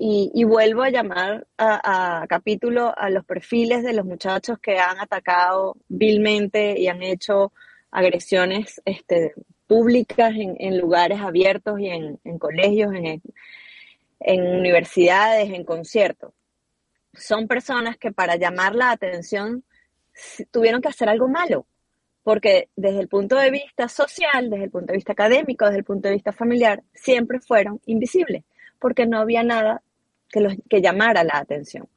Y, 0.00 0.44
vuelvo 0.44 0.82
a 0.82 0.90
llamar 0.90 1.48
a, 1.56 2.24
capítulo 2.28 2.96
a 2.96 3.10
los 3.10 3.24
perfiles 3.24 3.82
de 3.82 3.94
los 3.94 4.04
muchachos 4.04 4.58
que 4.60 4.78
han 4.78 5.00
atacado 5.00 5.76
vilmente 5.88 6.78
y 6.78 6.86
han 6.86 7.02
hecho 7.02 7.52
agresiones 7.90 8.80
este, 8.84 9.32
públicas 9.66 10.32
en, 10.36 10.78
lugares 10.78 11.20
abiertos 11.20 11.80
y 11.80 11.88
en, 11.88 12.38
colegios, 12.38 12.92
en 12.94 14.58
universidades, 14.60 15.50
en 15.50 15.64
conciertos. 15.64 16.32
Son 17.14 17.48
personas 17.48 17.96
que 17.96 18.12
para 18.12 18.36
llamar 18.36 18.76
la 18.76 18.92
atención 18.92 19.64
tuvieron 20.52 20.80
que 20.80 20.88
hacer 20.88 21.08
algo 21.08 21.26
malo, 21.26 21.66
porque 22.22 22.68
desde 22.76 23.00
el 23.00 23.08
punto 23.08 23.36
de 23.36 23.50
vista 23.50 23.88
social, 23.88 24.50
desde 24.50 24.64
el 24.64 24.70
punto 24.70 24.92
de 24.92 24.96
vista 24.98 25.12
académico, 25.12 25.64
desde 25.64 25.78
el 25.78 25.84
punto 25.84 26.08
de 26.08 26.14
vista 26.14 26.32
familiar, 26.32 26.82
siempre 26.94 27.40
fueron 27.40 27.80
invisibles, 27.86 28.44
porque 28.78 29.06
no 29.06 29.18
había 29.18 29.42
nada 29.42 29.82
que, 30.28 30.40
los, 30.40 30.54
que 30.68 30.82
llamara 30.82 31.24
la 31.24 31.38
atención. 31.38 31.88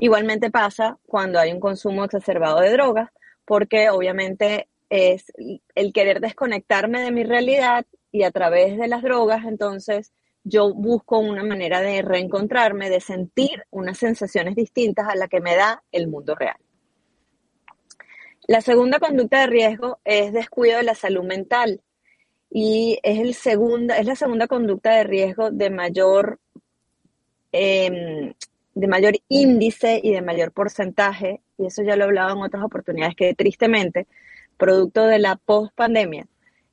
Igualmente 0.00 0.50
pasa 0.50 0.98
cuando 1.06 1.38
hay 1.38 1.52
un 1.52 1.60
consumo 1.60 2.04
exacerbado 2.04 2.60
de 2.60 2.70
drogas, 2.70 3.10
porque 3.44 3.90
obviamente 3.90 4.68
es 4.90 5.32
el 5.74 5.92
querer 5.92 6.20
desconectarme 6.20 7.02
de 7.02 7.10
mi 7.10 7.24
realidad 7.24 7.84
y 8.12 8.22
a 8.22 8.30
través 8.30 8.78
de 8.78 8.88
las 8.88 9.02
drogas, 9.02 9.44
entonces 9.44 10.12
yo 10.44 10.74
busco 10.74 11.18
una 11.18 11.42
manera 11.42 11.80
de 11.80 12.02
reencontrarme, 12.02 12.90
de 12.90 13.00
sentir 13.00 13.64
unas 13.70 13.98
sensaciones 13.98 14.54
distintas 14.54 15.08
a 15.08 15.16
la 15.16 15.26
que 15.26 15.40
me 15.40 15.56
da 15.56 15.82
el 15.90 16.06
mundo 16.06 16.34
real. 16.34 16.56
La 18.46 18.60
segunda 18.60 18.98
conducta 18.98 19.40
de 19.40 19.46
riesgo 19.46 20.00
es 20.04 20.34
descuido 20.34 20.76
de 20.76 20.82
la 20.82 20.94
salud 20.94 21.24
mental 21.24 21.80
y 22.50 22.98
es, 23.02 23.18
el 23.18 23.32
segunda, 23.32 23.96
es 23.96 24.04
la 24.04 24.16
segunda 24.16 24.46
conducta 24.46 24.94
de 24.96 25.04
riesgo 25.04 25.50
de 25.50 25.70
mayor, 25.70 26.38
em, 27.52 28.34
de 28.74 28.86
mayor 28.86 29.14
índice 29.28 29.98
y 30.02 30.12
de 30.12 30.20
mayor 30.20 30.52
porcentaje, 30.52 31.40
y 31.56 31.66
eso 31.66 31.82
ya 31.82 31.96
lo 31.96 32.04
he 32.04 32.06
hablado 32.08 32.36
en 32.36 32.42
otras 32.42 32.62
oportunidades, 32.62 33.16
que 33.16 33.34
tristemente 33.34 34.06
producto 34.58 35.06
de 35.06 35.18
la 35.20 35.36
post-pandemia, 35.36 36.26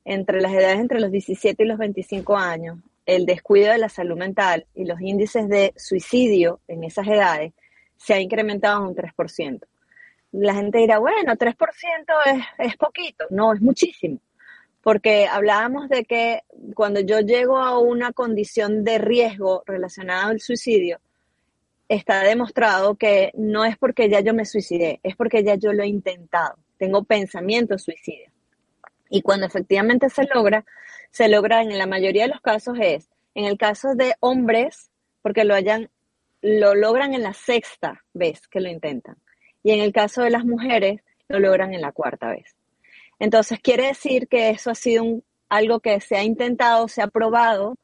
entre 0.04 0.42
las 0.42 0.52
edades 0.52 0.78
entre 0.78 1.00
los 1.00 1.10
17 1.10 1.62
y 1.62 1.66
los 1.66 1.78
25 1.78 2.36
años, 2.36 2.78
el 3.06 3.24
descuido 3.24 3.72
de 3.72 3.78
la 3.78 3.88
salud 3.88 4.18
mental 4.18 4.66
y 4.74 4.84
los 4.84 5.00
índices 5.00 5.48
de 5.48 5.72
suicidio 5.76 6.60
en 6.68 6.84
esas 6.84 7.06
edades 7.08 7.54
se 7.96 8.12
ha 8.12 8.20
incrementado 8.20 8.86
un 8.86 8.94
3%. 8.94 9.66
La 10.32 10.54
gente 10.54 10.78
dirá, 10.78 10.98
bueno, 10.98 11.36
3% 11.36 11.56
es, 12.26 12.44
es 12.58 12.76
poquito. 12.76 13.26
No, 13.30 13.52
es 13.52 13.60
muchísimo. 13.60 14.18
Porque 14.82 15.26
hablábamos 15.26 15.88
de 15.88 16.04
que 16.04 16.42
cuando 16.74 17.00
yo 17.00 17.20
llego 17.20 17.58
a 17.58 17.78
una 17.78 18.12
condición 18.12 18.82
de 18.82 18.98
riesgo 18.98 19.62
relacionada 19.66 20.26
al 20.26 20.40
suicidio, 20.40 20.98
está 21.88 22.22
demostrado 22.22 22.96
que 22.96 23.30
no 23.34 23.64
es 23.64 23.76
porque 23.76 24.08
ya 24.08 24.20
yo 24.20 24.34
me 24.34 24.44
suicidé, 24.44 24.98
es 25.02 25.14
porque 25.14 25.44
ya 25.44 25.54
yo 25.54 25.72
lo 25.72 25.82
he 25.82 25.88
intentado 25.88 26.56
tengo 26.82 27.04
pensamientos 27.04 27.84
suicidas. 27.84 28.32
Y 29.08 29.22
cuando 29.22 29.46
efectivamente 29.46 30.10
se 30.10 30.24
logra, 30.34 30.64
se 31.12 31.28
logra 31.28 31.62
en 31.62 31.78
la 31.78 31.86
mayoría 31.86 32.24
de 32.24 32.30
los 32.30 32.40
casos 32.40 32.76
es, 32.80 33.08
en 33.36 33.44
el 33.44 33.56
caso 33.56 33.94
de 33.94 34.16
hombres, 34.18 34.90
porque 35.22 35.44
lo 35.44 35.54
hayan, 35.54 35.90
lo 36.40 36.74
logran 36.74 37.14
en 37.14 37.22
la 37.22 37.34
sexta 37.34 38.02
vez 38.14 38.48
que 38.48 38.60
lo 38.60 38.68
intentan. 38.68 39.16
Y 39.62 39.72
en 39.72 39.80
el 39.80 39.92
caso 39.92 40.22
de 40.22 40.30
las 40.30 40.44
mujeres, 40.44 41.00
lo 41.28 41.38
logran 41.38 41.74
en 41.74 41.80
la 41.80 41.92
cuarta 41.92 42.30
vez. 42.30 42.56
Entonces, 43.18 43.60
quiere 43.60 43.86
decir 43.86 44.28
que 44.28 44.50
eso 44.50 44.70
ha 44.70 44.74
sido 44.74 45.22
algo 45.48 45.80
que 45.80 46.00
se 46.00 46.16
ha 46.16 46.24
intentado, 46.24 46.88
se 46.88 47.02
ha 47.02 47.06
probado 47.06 47.76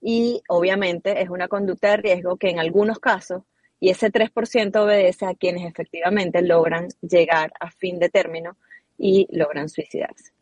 y 0.00 0.42
obviamente 0.48 1.20
es 1.20 1.28
una 1.28 1.48
conducta 1.48 1.90
de 1.90 1.96
riesgo 1.96 2.36
que 2.36 2.50
en 2.50 2.60
algunos 2.60 2.98
casos 2.98 3.42
y 3.80 3.90
ese 3.90 4.10
3% 4.10 4.76
obedece 4.76 5.26
a 5.26 5.34
quienes 5.34 5.64
efectivamente 5.66 6.40
logran 6.42 6.88
llegar 7.02 7.52
a 7.60 7.70
fin 7.70 7.98
de 7.98 8.08
término 8.08 8.56
y 8.96 9.26
logran 9.30 9.68
suicidarse. 9.68 10.32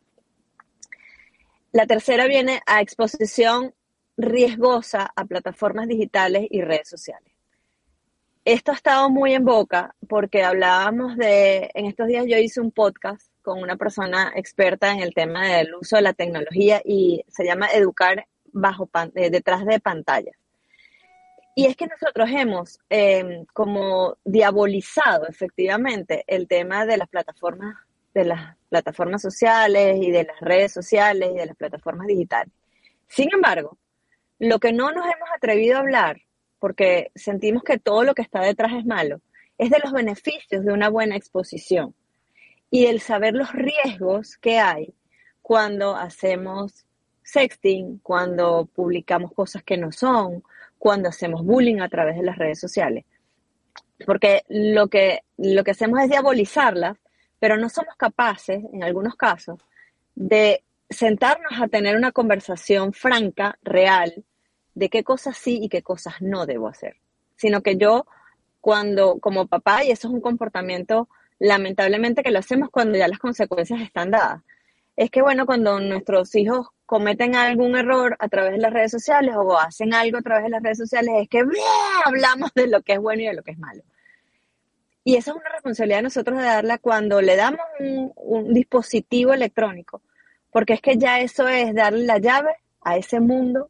La 1.71 1.85
tercera 1.85 2.27
viene 2.27 2.61
a 2.65 2.81
exposición 2.81 3.73
riesgosa 4.15 5.11
a 5.15 5.25
plataformas 5.25 5.87
digitales 5.87 6.47
y 6.49 6.61
redes 6.61 6.87
sociales. 6.87 7.34
Esto 8.45 8.71
ha 8.71 8.75
estado 8.75 9.09
muy 9.09 9.33
en 9.33 9.43
boca 9.43 9.95
porque 10.07 10.43
hablábamos 10.43 11.17
de, 11.17 11.71
en 11.73 11.87
estos 11.87 12.05
días 12.05 12.25
yo 12.27 12.37
hice 12.37 12.61
un 12.61 12.69
podcast 12.69 13.31
con 13.41 13.59
una 13.59 13.75
persona 13.75 14.33
experta 14.35 14.91
en 14.93 14.99
el 14.99 15.15
tema 15.15 15.47
del 15.47 15.73
uso 15.73 15.95
de 15.95 16.03
la 16.03 16.13
tecnología 16.13 16.79
y 16.85 17.23
se 17.27 17.43
llama 17.43 17.69
Educar 17.73 18.27
bajo 18.53 18.87
eh, 19.15 19.31
detrás 19.31 19.65
de 19.65 19.79
pantallas. 19.79 20.35
Y 21.55 21.65
es 21.65 21.75
que 21.75 21.87
nosotros 21.87 22.29
hemos 22.31 22.79
em, 22.87 23.45
como 23.51 24.17
diabolizado 24.23 25.27
efectivamente 25.27 26.23
el 26.27 26.47
tema 26.47 26.85
de 26.85 26.97
las 26.97 27.09
plataformas, 27.09 27.75
de 28.13 28.25
las 28.25 28.55
plataformas 28.69 29.23
sociales 29.23 29.97
y 29.99 30.11
de 30.11 30.23
las 30.23 30.39
redes 30.39 30.71
sociales 30.71 31.31
y 31.33 31.37
de 31.39 31.47
las 31.47 31.55
plataformas 31.55 32.05
digitales. 32.05 32.53
Sin 33.07 33.33
embargo, 33.33 33.79
lo 34.37 34.59
que 34.59 34.71
no 34.71 34.91
nos 34.91 35.05
hemos 35.05 35.29
atrevido 35.35 35.77
a 35.77 35.79
hablar, 35.79 36.21
porque 36.65 37.11
sentimos 37.13 37.61
que 37.61 37.77
todo 37.77 38.03
lo 38.03 38.15
que 38.15 38.23
está 38.23 38.41
detrás 38.41 38.73
es 38.73 38.87
malo, 38.87 39.21
es 39.59 39.69
de 39.69 39.77
los 39.83 39.93
beneficios 39.93 40.65
de 40.65 40.73
una 40.73 40.89
buena 40.89 41.15
exposición 41.15 41.93
y 42.71 42.87
el 42.87 43.01
saber 43.01 43.35
los 43.35 43.51
riesgos 43.53 44.35
que 44.37 44.57
hay 44.57 44.91
cuando 45.43 45.95
hacemos 45.95 46.87
sexting, 47.21 47.99
cuando 47.99 48.67
publicamos 48.73 49.31
cosas 49.31 49.61
que 49.61 49.77
no 49.77 49.91
son, 49.91 50.43
cuando 50.79 51.09
hacemos 51.09 51.45
bullying 51.45 51.81
a 51.81 51.87
través 51.87 52.15
de 52.15 52.23
las 52.23 52.39
redes 52.39 52.59
sociales. 52.59 53.05
Porque 54.03 54.41
lo 54.49 54.87
que, 54.87 55.19
lo 55.37 55.63
que 55.63 55.69
hacemos 55.69 56.01
es 56.01 56.09
diabolizarlas, 56.09 56.97
pero 57.37 57.57
no 57.57 57.69
somos 57.69 57.95
capaces, 57.95 58.63
en 58.73 58.83
algunos 58.83 59.15
casos, 59.15 59.59
de 60.15 60.63
sentarnos 60.89 61.61
a 61.61 61.67
tener 61.67 61.95
una 61.95 62.11
conversación 62.11 62.91
franca, 62.91 63.59
real, 63.61 64.25
de 64.75 64.89
qué 64.89 65.03
cosas 65.03 65.37
sí 65.37 65.59
y 65.61 65.69
qué 65.69 65.81
cosas 65.81 66.21
no 66.21 66.45
debo 66.45 66.67
hacer. 66.67 66.97
Sino 67.35 67.61
que 67.61 67.77
yo, 67.77 68.05
cuando, 68.61 69.19
como 69.19 69.47
papá, 69.47 69.83
y 69.83 69.91
eso 69.91 70.07
es 70.07 70.13
un 70.13 70.21
comportamiento 70.21 71.09
lamentablemente 71.39 72.23
que 72.23 72.31
lo 72.31 72.39
hacemos 72.39 72.69
cuando 72.69 72.97
ya 72.97 73.07
las 73.07 73.19
consecuencias 73.19 73.81
están 73.81 74.11
dadas, 74.11 74.41
es 74.95 75.09
que, 75.09 75.21
bueno, 75.21 75.45
cuando 75.45 75.79
nuestros 75.79 76.33
hijos 76.35 76.67
cometen 76.85 77.35
algún 77.35 77.75
error 77.75 78.15
a 78.19 78.29
través 78.29 78.53
de 78.53 78.59
las 78.59 78.71
redes 78.71 78.91
sociales 78.91 79.35
o 79.35 79.57
hacen 79.57 79.93
algo 79.93 80.17
a 80.17 80.21
través 80.21 80.45
de 80.45 80.51
las 80.51 80.63
redes 80.63 80.77
sociales, 80.77 81.13
es 81.21 81.29
que 81.29 81.43
hablamos 82.05 82.51
de 82.53 82.67
lo 82.67 82.81
que 82.81 82.93
es 82.93 82.99
bueno 82.99 83.23
y 83.23 83.25
de 83.25 83.33
lo 83.33 83.43
que 83.43 83.51
es 83.51 83.57
malo. 83.57 83.83
Y 85.03 85.17
esa 85.17 85.31
es 85.31 85.37
una 85.37 85.49
responsabilidad 85.49 85.99
de 85.99 86.03
nosotros 86.03 86.37
de 86.37 86.45
darla 86.45 86.77
cuando 86.77 87.21
le 87.21 87.35
damos 87.35 87.61
un, 87.79 88.11
un 88.15 88.53
dispositivo 88.53 89.33
electrónico, 89.33 90.01
porque 90.51 90.73
es 90.73 90.81
que 90.81 90.97
ya 90.97 91.19
eso 91.19 91.47
es 91.47 91.75
darle 91.75 92.05
la 92.05 92.17
llave 92.17 92.55
a 92.81 92.97
ese 92.97 93.19
mundo 93.19 93.69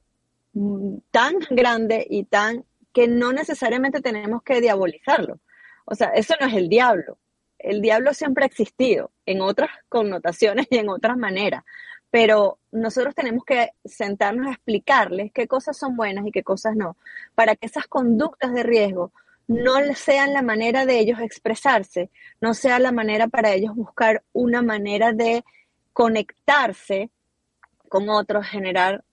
tan 1.11 1.35
grande 1.49 2.05
y 2.09 2.23
tan 2.23 2.65
que 2.93 3.07
no 3.07 3.33
necesariamente 3.33 4.01
tenemos 4.01 4.41
que 4.43 4.61
diabolizarlo. 4.61 5.39
O 5.85 5.95
sea, 5.95 6.09
eso 6.09 6.33
no 6.39 6.47
es 6.47 6.53
el 6.53 6.69
diablo. 6.69 7.17
El 7.59 7.81
diablo 7.81 8.13
siempre 8.13 8.45
ha 8.45 8.47
existido 8.47 9.11
en 9.25 9.41
otras 9.41 9.69
connotaciones 9.89 10.67
y 10.69 10.77
en 10.77 10.89
otras 10.89 11.17
maneras, 11.17 11.63
pero 12.09 12.59
nosotros 12.71 13.13
tenemos 13.15 13.43
que 13.43 13.71
sentarnos 13.83 14.47
a 14.47 14.51
explicarles 14.51 15.31
qué 15.33 15.47
cosas 15.47 15.77
son 15.77 15.97
buenas 15.97 16.25
y 16.25 16.31
qué 16.31 16.43
cosas 16.43 16.75
no, 16.75 16.95
para 17.33 17.55
que 17.55 17.65
esas 17.65 17.87
conductas 17.87 18.53
de 18.53 18.63
riesgo 18.63 19.11
no 19.47 19.75
sean 19.95 20.33
la 20.33 20.41
manera 20.41 20.85
de 20.85 20.99
ellos 20.99 21.19
expresarse, 21.19 22.09
no 22.41 22.53
sea 22.53 22.79
la 22.79 22.91
manera 22.91 23.27
para 23.27 23.51
ellos 23.51 23.75
buscar 23.75 24.23
una 24.33 24.61
manera 24.61 25.11
de 25.11 25.43
conectarse 25.93 27.09
con 27.89 28.09
otros, 28.09 28.45
generar 28.47 29.03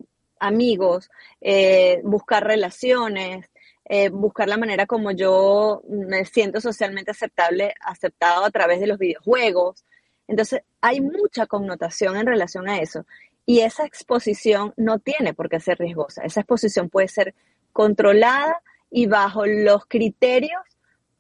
amigos, 0.43 1.11
eh, 1.41 2.01
buscar 2.05 2.45
relaciones, 2.45 3.49
eh, 3.85 4.09
buscar 4.09 4.49
la 4.49 4.57
manera 4.57 4.87
como 4.87 5.13
yo 5.13 5.83
me 5.89 6.25
siento 6.25 6.61
socialmente 6.61 7.13
aceptable, 7.13 7.75
aceptado 7.81 8.45
a 8.45 8.51
través 8.51 8.81
de 8.81 8.89
los 8.89 8.99
videojuegos. 8.99 9.85
Entonces, 10.27 10.63
hay 10.81 11.01
mucha 11.01 11.47
connotación 11.47 12.17
en 12.17 12.27
relación 12.27 12.69
a 12.69 12.81
eso. 12.81 13.07
Y 13.47 13.61
esa 13.61 13.87
exposición 13.87 14.75
no 14.77 14.99
tiene 14.99 15.33
por 15.33 15.49
qué 15.49 15.61
ser 15.61 15.79
riesgosa. 15.79 16.23
Esa 16.23 16.41
exposición 16.41 16.91
puede 16.91 17.09
ser 17.09 17.35
controlada 17.73 18.63
y 18.91 19.07
bajo 19.07 19.47
los 19.47 19.87
criterios 19.87 20.63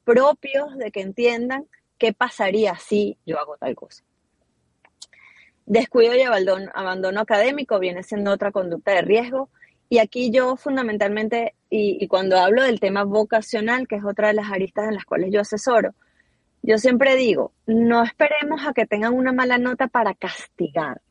propios 0.04 0.76
de 0.76 0.90
que 0.90 1.00
entiendan 1.00 1.66
qué 1.98 2.12
pasaría 2.12 2.76
si 2.76 3.18
yo 3.24 3.38
hago 3.38 3.56
tal 3.56 3.74
cosa. 3.76 4.02
Descuido 5.66 6.14
y 6.14 6.22
abandono, 6.22 6.70
abandono 6.74 7.20
académico 7.20 7.78
viene 7.78 8.02
siendo 8.02 8.30
otra 8.32 8.52
conducta 8.52 8.92
de 8.92 9.02
riesgo. 9.02 9.48
Y 9.88 9.98
aquí 9.98 10.30
yo 10.30 10.56
fundamentalmente, 10.56 11.54
y, 11.68 12.06
cuando 12.08 12.38
hablo 12.38 12.62
del 12.62 12.80
tema 12.80 13.04
vocacional, 13.04 13.86
que 13.86 13.96
es 13.96 14.04
otra 14.04 14.28
de 14.28 14.34
las 14.34 14.50
aristas 14.50 14.88
en 14.88 14.94
las 14.94 15.04
cuales 15.04 15.30
yo 15.30 15.40
asesoro, 15.40 15.94
yo 16.62 16.78
siempre 16.78 17.16
digo, 17.16 17.52
no 17.66 18.02
esperemos 18.02 18.66
a 18.66 18.72
que 18.72 18.86
tengan 18.86 19.14
una 19.14 19.32
mala 19.32 19.58
nota 19.58 19.88
para 19.88 20.14
castigar. 20.14 21.02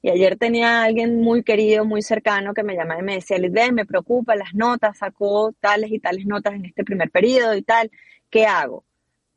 Y 0.00 0.10
ayer 0.10 0.36
tenía 0.36 0.82
alguien 0.82 1.20
muy 1.20 1.42
querido, 1.42 1.84
muy 1.84 2.02
cercano, 2.02 2.54
que 2.54 2.62
me 2.62 2.74
llamaba 2.74 3.00
y 3.00 3.04
me 3.04 3.14
decía, 3.16 3.38
Lidben, 3.38 3.74
me 3.74 3.86
preocupa 3.86 4.36
las 4.36 4.54
notas, 4.54 4.98
sacó 4.98 5.52
tales 5.60 5.92
y 5.92 6.00
tales 6.00 6.26
notas 6.26 6.54
en 6.54 6.64
este 6.64 6.84
primer 6.84 7.10
periodo 7.10 7.54
y 7.54 7.62
tal, 7.62 7.90
¿qué 8.30 8.46
hago? 8.46 8.84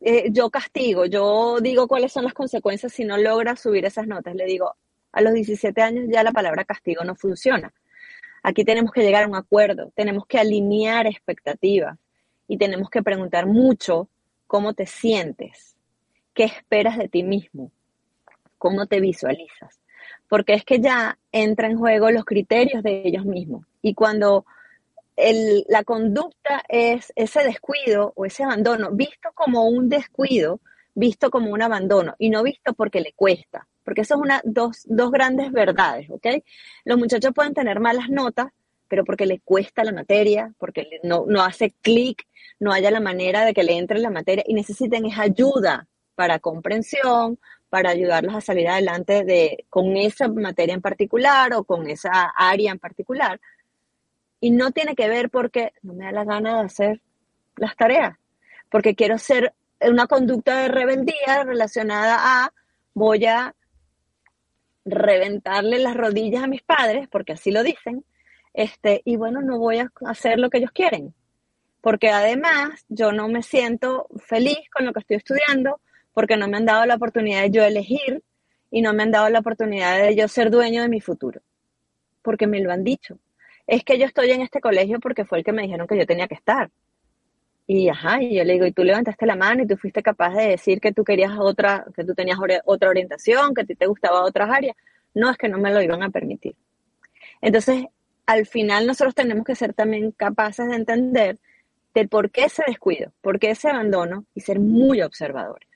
Eh, 0.07 0.29
yo 0.31 0.51
castigo, 0.51 1.07
yo 1.07 1.59
digo 1.61 1.87
cuáles 1.87 2.13
son 2.13 2.25
las 2.25 2.35
consecuencias 2.35 2.93
si 2.93 3.05
no 3.05 3.17
logra 3.17 3.55
subir 3.55 3.85
esas 3.85 4.05
notas. 4.05 4.35
Le 4.35 4.45
digo, 4.45 4.75
a 5.11 5.21
los 5.21 5.33
17 5.33 5.81
años 5.81 6.05
ya 6.09 6.21
la 6.21 6.31
palabra 6.31 6.63
castigo 6.63 7.03
no 7.03 7.15
funciona. 7.15 7.73
Aquí 8.43 8.63
tenemos 8.63 8.91
que 8.91 9.01
llegar 9.01 9.23
a 9.23 9.27
un 9.27 9.35
acuerdo, 9.35 9.91
tenemos 9.95 10.27
que 10.27 10.37
alinear 10.37 11.07
expectativas 11.07 11.97
y 12.47 12.59
tenemos 12.59 12.91
que 12.91 13.01
preguntar 13.01 13.47
mucho 13.47 14.07
cómo 14.45 14.75
te 14.75 14.85
sientes, 14.85 15.75
qué 16.35 16.43
esperas 16.43 16.99
de 16.99 17.09
ti 17.09 17.23
mismo, 17.23 17.71
cómo 18.59 18.85
te 18.85 18.99
visualizas. 18.99 19.81
Porque 20.29 20.53
es 20.53 20.63
que 20.63 20.79
ya 20.79 21.17
entra 21.31 21.67
en 21.67 21.79
juego 21.79 22.11
los 22.11 22.25
criterios 22.25 22.83
de 22.83 23.01
ellos 23.07 23.25
mismos. 23.25 23.65
Y 23.81 23.95
cuando 23.95 24.45
la 25.17 25.83
conducta 25.83 26.63
es 26.67 27.13
ese 27.15 27.43
descuido 27.43 28.13
o 28.15 28.25
ese 28.25 28.43
abandono, 28.43 28.91
visto 28.91 29.29
como 29.33 29.67
un 29.67 29.89
descuido, 29.89 30.59
visto 30.93 31.29
como 31.29 31.51
un 31.51 31.61
abandono 31.61 32.15
y 32.19 32.29
no 32.29 32.43
visto 32.43 32.73
porque 32.73 33.01
le 33.01 33.13
cuesta, 33.13 33.67
porque 33.83 34.01
eso 34.01 34.15
es 34.15 34.21
una, 34.21 34.41
dos, 34.43 34.83
dos 34.85 35.11
grandes 35.11 35.51
verdades, 35.51 36.09
¿ok? 36.09 36.27
Los 36.83 36.97
muchachos 36.97 37.31
pueden 37.33 37.53
tener 37.53 37.79
malas 37.79 38.09
notas, 38.09 38.47
pero 38.87 39.03
porque 39.03 39.25
le 39.25 39.39
cuesta 39.39 39.83
la 39.83 39.91
materia, 39.91 40.53
porque 40.57 40.99
no, 41.03 41.25
no 41.27 41.43
hace 41.43 41.73
clic, 41.81 42.27
no 42.59 42.71
haya 42.71 42.91
la 42.91 42.99
manera 42.99 43.45
de 43.45 43.53
que 43.53 43.63
le 43.63 43.77
entre 43.77 43.99
la 43.99 44.09
materia 44.09 44.43
y 44.47 44.53
necesiten 44.53 45.05
esa 45.05 45.23
ayuda 45.23 45.87
para 46.15 46.39
comprensión, 46.39 47.39
para 47.69 47.89
ayudarlos 47.89 48.35
a 48.35 48.41
salir 48.41 48.69
adelante 48.69 49.25
de, 49.25 49.65
con 49.69 49.97
esa 49.97 50.27
materia 50.29 50.73
en 50.73 50.81
particular 50.81 51.53
o 51.53 51.63
con 51.63 51.89
esa 51.89 52.31
área 52.37 52.71
en 52.71 52.79
particular, 52.79 53.39
y 54.39 54.51
no 54.51 54.71
tiene 54.71 54.95
que 54.95 55.07
ver 55.07 55.29
porque 55.29 55.73
no 55.81 55.93
me 55.93 56.05
da 56.05 56.11
la 56.11 56.23
gana 56.23 56.59
de 56.59 56.65
hacer 56.65 57.01
las 57.55 57.75
tareas, 57.75 58.17
porque 58.69 58.95
quiero 58.95 59.17
ser 59.17 59.53
una 59.81 60.07
conducta 60.07 60.61
de 60.61 60.67
rebeldía 60.67 61.43
relacionada 61.43 62.17
a 62.19 62.53
voy 62.93 63.25
a 63.25 63.55
reventarle 64.85 65.79
las 65.79 65.95
rodillas 65.95 66.43
a 66.43 66.47
mis 66.47 66.61
padres, 66.61 67.07
porque 67.09 67.33
así 67.33 67.51
lo 67.51 67.63
dicen, 67.63 68.05
este, 68.53 69.01
y 69.03 69.15
bueno, 69.15 69.41
no 69.41 69.57
voy 69.57 69.79
a 69.79 69.91
hacer 70.05 70.39
lo 70.39 70.49
que 70.49 70.59
ellos 70.59 70.71
quieren, 70.71 71.13
porque 71.81 72.09
además 72.09 72.85
yo 72.87 73.11
no 73.11 73.27
me 73.27 73.43
siento 73.43 74.07
feliz 74.17 74.59
con 74.71 74.85
lo 74.85 74.93
que 74.93 74.99
estoy 74.99 75.17
estudiando, 75.17 75.81
porque 76.13 76.37
no 76.37 76.47
me 76.47 76.57
han 76.57 76.65
dado 76.65 76.85
la 76.85 76.95
oportunidad 76.95 77.41
de 77.41 77.51
yo 77.51 77.63
elegir 77.63 78.23
y 78.71 78.81
no 78.81 78.93
me 78.93 79.03
han 79.03 79.11
dado 79.11 79.29
la 79.29 79.39
oportunidad 79.39 79.97
de 79.97 80.15
yo 80.15 80.27
ser 80.27 80.49
dueño 80.49 80.81
de 80.83 80.89
mi 80.89 81.01
futuro, 81.01 81.41
porque 82.21 82.47
me 82.47 82.61
lo 82.61 82.71
han 82.71 82.83
dicho 82.83 83.17
es 83.67 83.83
que 83.83 83.97
yo 83.97 84.05
estoy 84.05 84.31
en 84.31 84.41
este 84.41 84.61
colegio 84.61 84.99
porque 84.99 85.25
fue 85.25 85.39
el 85.39 85.43
que 85.43 85.51
me 85.51 85.63
dijeron 85.63 85.87
que 85.87 85.97
yo 85.97 86.05
tenía 86.05 86.27
que 86.27 86.35
estar. 86.35 86.71
Y 87.67 87.89
ajá, 87.89 88.21
y 88.21 88.35
yo 88.35 88.43
le 88.43 88.53
digo, 88.53 88.65
y 88.65 88.71
tú 88.71 88.83
levantaste 88.83 89.25
la 89.25 89.35
mano 89.35 89.63
y 89.63 89.67
tú 89.67 89.75
fuiste 89.75 90.03
capaz 90.03 90.35
de 90.35 90.49
decir 90.49 90.79
que 90.79 90.93
tú 90.93 91.03
querías 91.03 91.31
otra, 91.39 91.85
que 91.95 92.03
tú 92.03 92.13
tenías 92.13 92.37
otra 92.65 92.89
orientación, 92.89 93.55
que 93.55 93.61
a 93.61 93.65
ti 93.65 93.75
te 93.75 93.87
gustaba 93.87 94.23
otras 94.23 94.49
áreas. 94.51 94.75
No, 95.15 95.31
es 95.31 95.37
que 95.37 95.49
no 95.49 95.57
me 95.57 95.73
lo 95.73 95.81
iban 95.81 96.03
a 96.03 96.09
permitir. 96.09 96.55
Entonces, 97.41 97.85
al 98.25 98.45
final 98.45 98.85
nosotros 98.85 99.15
tenemos 99.15 99.45
que 99.45 99.55
ser 99.55 99.73
también 99.73 100.11
capaces 100.11 100.67
de 100.67 100.75
entender 100.75 101.39
de 101.93 102.07
por 102.07 102.29
qué 102.29 102.45
ese 102.45 102.63
descuido, 102.67 103.13
por 103.21 103.39
qué 103.39 103.51
ese 103.51 103.69
abandono 103.69 104.25
y 104.35 104.41
ser 104.41 104.59
muy 104.59 105.01
observadores. 105.01 105.69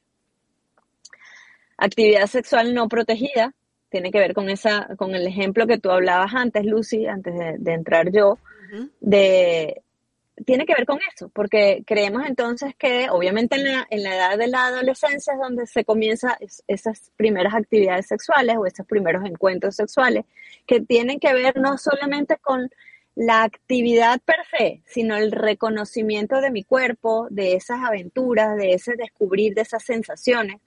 Actividad 1.77 2.27
sexual 2.27 2.73
no 2.73 2.89
protegida, 2.89 3.53
tiene 3.89 4.11
que 4.11 4.19
ver 4.19 4.33
con 4.33 4.49
esa, 4.49 4.95
con 4.97 5.15
el 5.15 5.27
ejemplo 5.27 5.67
que 5.67 5.79
tú 5.79 5.89
hablabas 5.91 6.33
antes, 6.33 6.65
Lucy, 6.65 7.07
antes 7.07 7.33
de, 7.59 7.73
entrar 7.73 8.11
yo, 8.11 8.37
de 8.99 9.81
tiene 10.45 10.65
que 10.65 10.73
ver 10.73 10.85
con 10.85 10.99
eso, 11.13 11.29
porque 11.29 11.83
creemos 11.85 12.25
entonces 12.25 12.73
que 12.77 13.09
obviamente 13.09 13.57
en 13.57 13.65
la, 13.65 13.87
en 13.89 14.03
la 14.03 14.15
edad 14.15 14.37
de 14.37 14.47
la 14.47 14.67
adolescencia 14.67 15.33
es 15.33 15.39
donde 15.39 15.67
se 15.67 15.83
comienzan 15.83 16.35
esas 16.67 17.11
primeras 17.17 17.53
actividades 17.53 18.07
sexuales 18.07 18.55
o 18.57 18.65
esos 18.65 18.85
primeros 18.85 19.25
encuentros 19.25 19.75
sexuales, 19.75 20.25
que 20.65 20.79
tienen 20.79 21.19
que 21.19 21.33
ver 21.33 21.57
no 21.57 21.77
solamente 21.77 22.37
con 22.37 22.69
la 23.15 23.43
actividad 23.43 24.21
per 24.21 24.37
se, 24.49 24.81
sino 24.85 25.17
el 25.17 25.31
reconocimiento 25.31 26.39
de 26.39 26.51
mi 26.51 26.63
cuerpo, 26.63 27.27
de 27.29 27.55
esas 27.55 27.83
aventuras, 27.83 28.55
de 28.55 28.71
ese 28.71 28.95
descubrir, 28.95 29.55
de 29.55 29.61
esas 29.61 29.83
sensaciones 29.83 30.61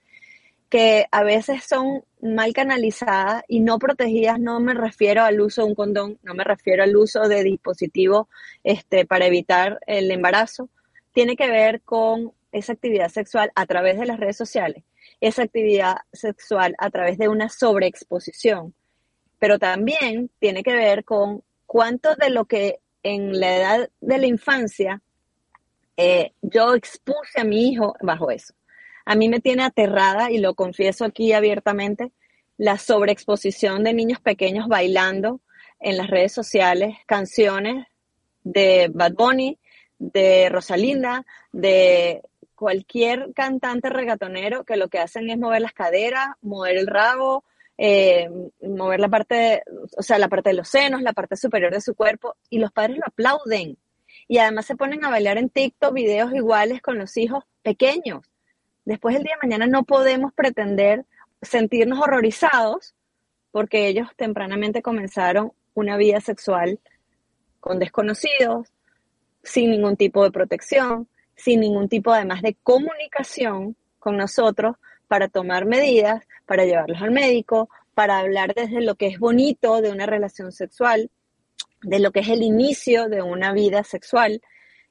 que 0.73 1.05
a 1.11 1.21
veces 1.21 1.63
son 1.65 2.03
mal 2.19 2.51
canalizadas 2.51 3.43
y 3.47 3.59
no 3.59 3.77
protegidas, 3.77 4.39
no 4.39 4.59
me 4.59 4.73
refiero 4.73 5.21
al 5.21 5.39
uso 5.39 5.61
de 5.61 5.67
un 5.67 5.75
condón, 5.75 6.17
no 6.23 6.33
me 6.33 6.43
refiero 6.43 6.81
al 6.81 6.97
uso 6.97 7.27
de 7.27 7.43
dispositivos 7.43 8.25
este, 8.63 9.05
para 9.05 9.27
evitar 9.27 9.79
el 9.85 10.09
embarazo, 10.09 10.69
tiene 11.13 11.35
que 11.35 11.47
ver 11.47 11.81
con 11.81 12.33
esa 12.51 12.73
actividad 12.73 13.09
sexual 13.09 13.51
a 13.53 13.67
través 13.67 13.99
de 13.99 14.07
las 14.07 14.19
redes 14.19 14.35
sociales, 14.35 14.83
esa 15.21 15.43
actividad 15.43 15.97
sexual 16.11 16.73
a 16.79 16.89
través 16.89 17.19
de 17.19 17.27
una 17.27 17.49
sobreexposición, 17.49 18.73
pero 19.37 19.59
también 19.59 20.31
tiene 20.39 20.63
que 20.63 20.73
ver 20.73 21.05
con 21.05 21.43
cuánto 21.67 22.15
de 22.15 22.31
lo 22.31 22.45
que 22.45 22.79
en 23.03 23.39
la 23.39 23.57
edad 23.57 23.89
de 24.01 24.17
la 24.17 24.25
infancia 24.25 25.03
eh, 25.97 26.31
yo 26.41 26.73
expuse 26.73 27.39
a 27.39 27.43
mi 27.43 27.69
hijo 27.69 27.93
bajo 28.01 28.31
eso. 28.31 28.55
A 29.05 29.15
mí 29.15 29.29
me 29.29 29.39
tiene 29.39 29.63
aterrada, 29.63 30.31
y 30.31 30.37
lo 30.37 30.53
confieso 30.55 31.05
aquí 31.05 31.33
abiertamente, 31.33 32.11
la 32.57 32.77
sobreexposición 32.77 33.83
de 33.83 33.93
niños 33.93 34.19
pequeños 34.21 34.67
bailando 34.67 35.41
en 35.79 35.97
las 35.97 36.09
redes 36.09 36.31
sociales 36.31 36.95
canciones 37.05 37.87
de 38.43 38.89
Bad 38.93 39.13
Bunny, 39.13 39.57
de 39.99 40.49
Rosalinda, 40.49 41.25
de 41.51 42.21
cualquier 42.55 43.33
cantante 43.33 43.89
regatonero 43.89 44.63
que 44.63 44.77
lo 44.77 44.87
que 44.87 44.99
hacen 44.99 45.29
es 45.29 45.37
mover 45.37 45.61
las 45.61 45.73
caderas, 45.73 46.27
mover 46.41 46.77
el 46.77 46.87
rabo, 46.87 47.43
eh, 47.77 48.29
mover 48.61 48.99
la 48.99 49.09
parte, 49.09 49.63
o 49.97 50.03
sea, 50.03 50.17
la 50.19 50.29
parte 50.29 50.51
de 50.51 50.55
los 50.55 50.69
senos, 50.69 51.01
la 51.01 51.13
parte 51.13 51.35
superior 51.35 51.73
de 51.73 51.81
su 51.81 51.95
cuerpo, 51.95 52.35
y 52.49 52.59
los 52.59 52.71
padres 52.71 52.97
lo 52.97 53.05
aplauden. 53.05 53.77
Y 54.27 54.37
además 54.37 54.65
se 54.65 54.75
ponen 54.75 55.03
a 55.03 55.09
bailar 55.09 55.37
en 55.37 55.49
TikTok 55.49 55.93
videos 55.93 56.33
iguales 56.33 56.81
con 56.81 56.97
los 56.97 57.17
hijos 57.17 57.43
pequeños. 57.61 58.21
Después 58.85 59.15
el 59.15 59.23
día 59.23 59.35
de 59.41 59.47
mañana 59.47 59.67
no 59.67 59.83
podemos 59.83 60.33
pretender 60.33 61.05
sentirnos 61.41 61.99
horrorizados 61.99 62.95
porque 63.51 63.87
ellos 63.87 64.07
tempranamente 64.15 64.81
comenzaron 64.81 65.53
una 65.73 65.97
vida 65.97 66.19
sexual 66.19 66.79
con 67.59 67.79
desconocidos, 67.79 68.67
sin 69.43 69.71
ningún 69.71 69.95
tipo 69.95 70.23
de 70.23 70.31
protección, 70.31 71.07
sin 71.35 71.61
ningún 71.61 71.87
tipo 71.87 72.11
además 72.11 72.41
de 72.41 72.55
comunicación 72.63 73.75
con 73.99 74.17
nosotros 74.17 74.75
para 75.07 75.27
tomar 75.27 75.65
medidas, 75.65 76.25
para 76.45 76.65
llevarlos 76.65 77.01
al 77.01 77.11
médico, 77.11 77.69
para 77.93 78.19
hablar 78.19 78.53
desde 78.55 78.81
lo 78.81 78.95
que 78.95 79.07
es 79.07 79.19
bonito 79.19 79.81
de 79.81 79.91
una 79.91 80.05
relación 80.05 80.51
sexual, 80.51 81.09
de 81.83 81.99
lo 81.99 82.11
que 82.11 82.21
es 82.21 82.29
el 82.29 82.41
inicio 82.41 83.07
de 83.07 83.21
una 83.21 83.53
vida 83.53 83.83
sexual, 83.83 84.41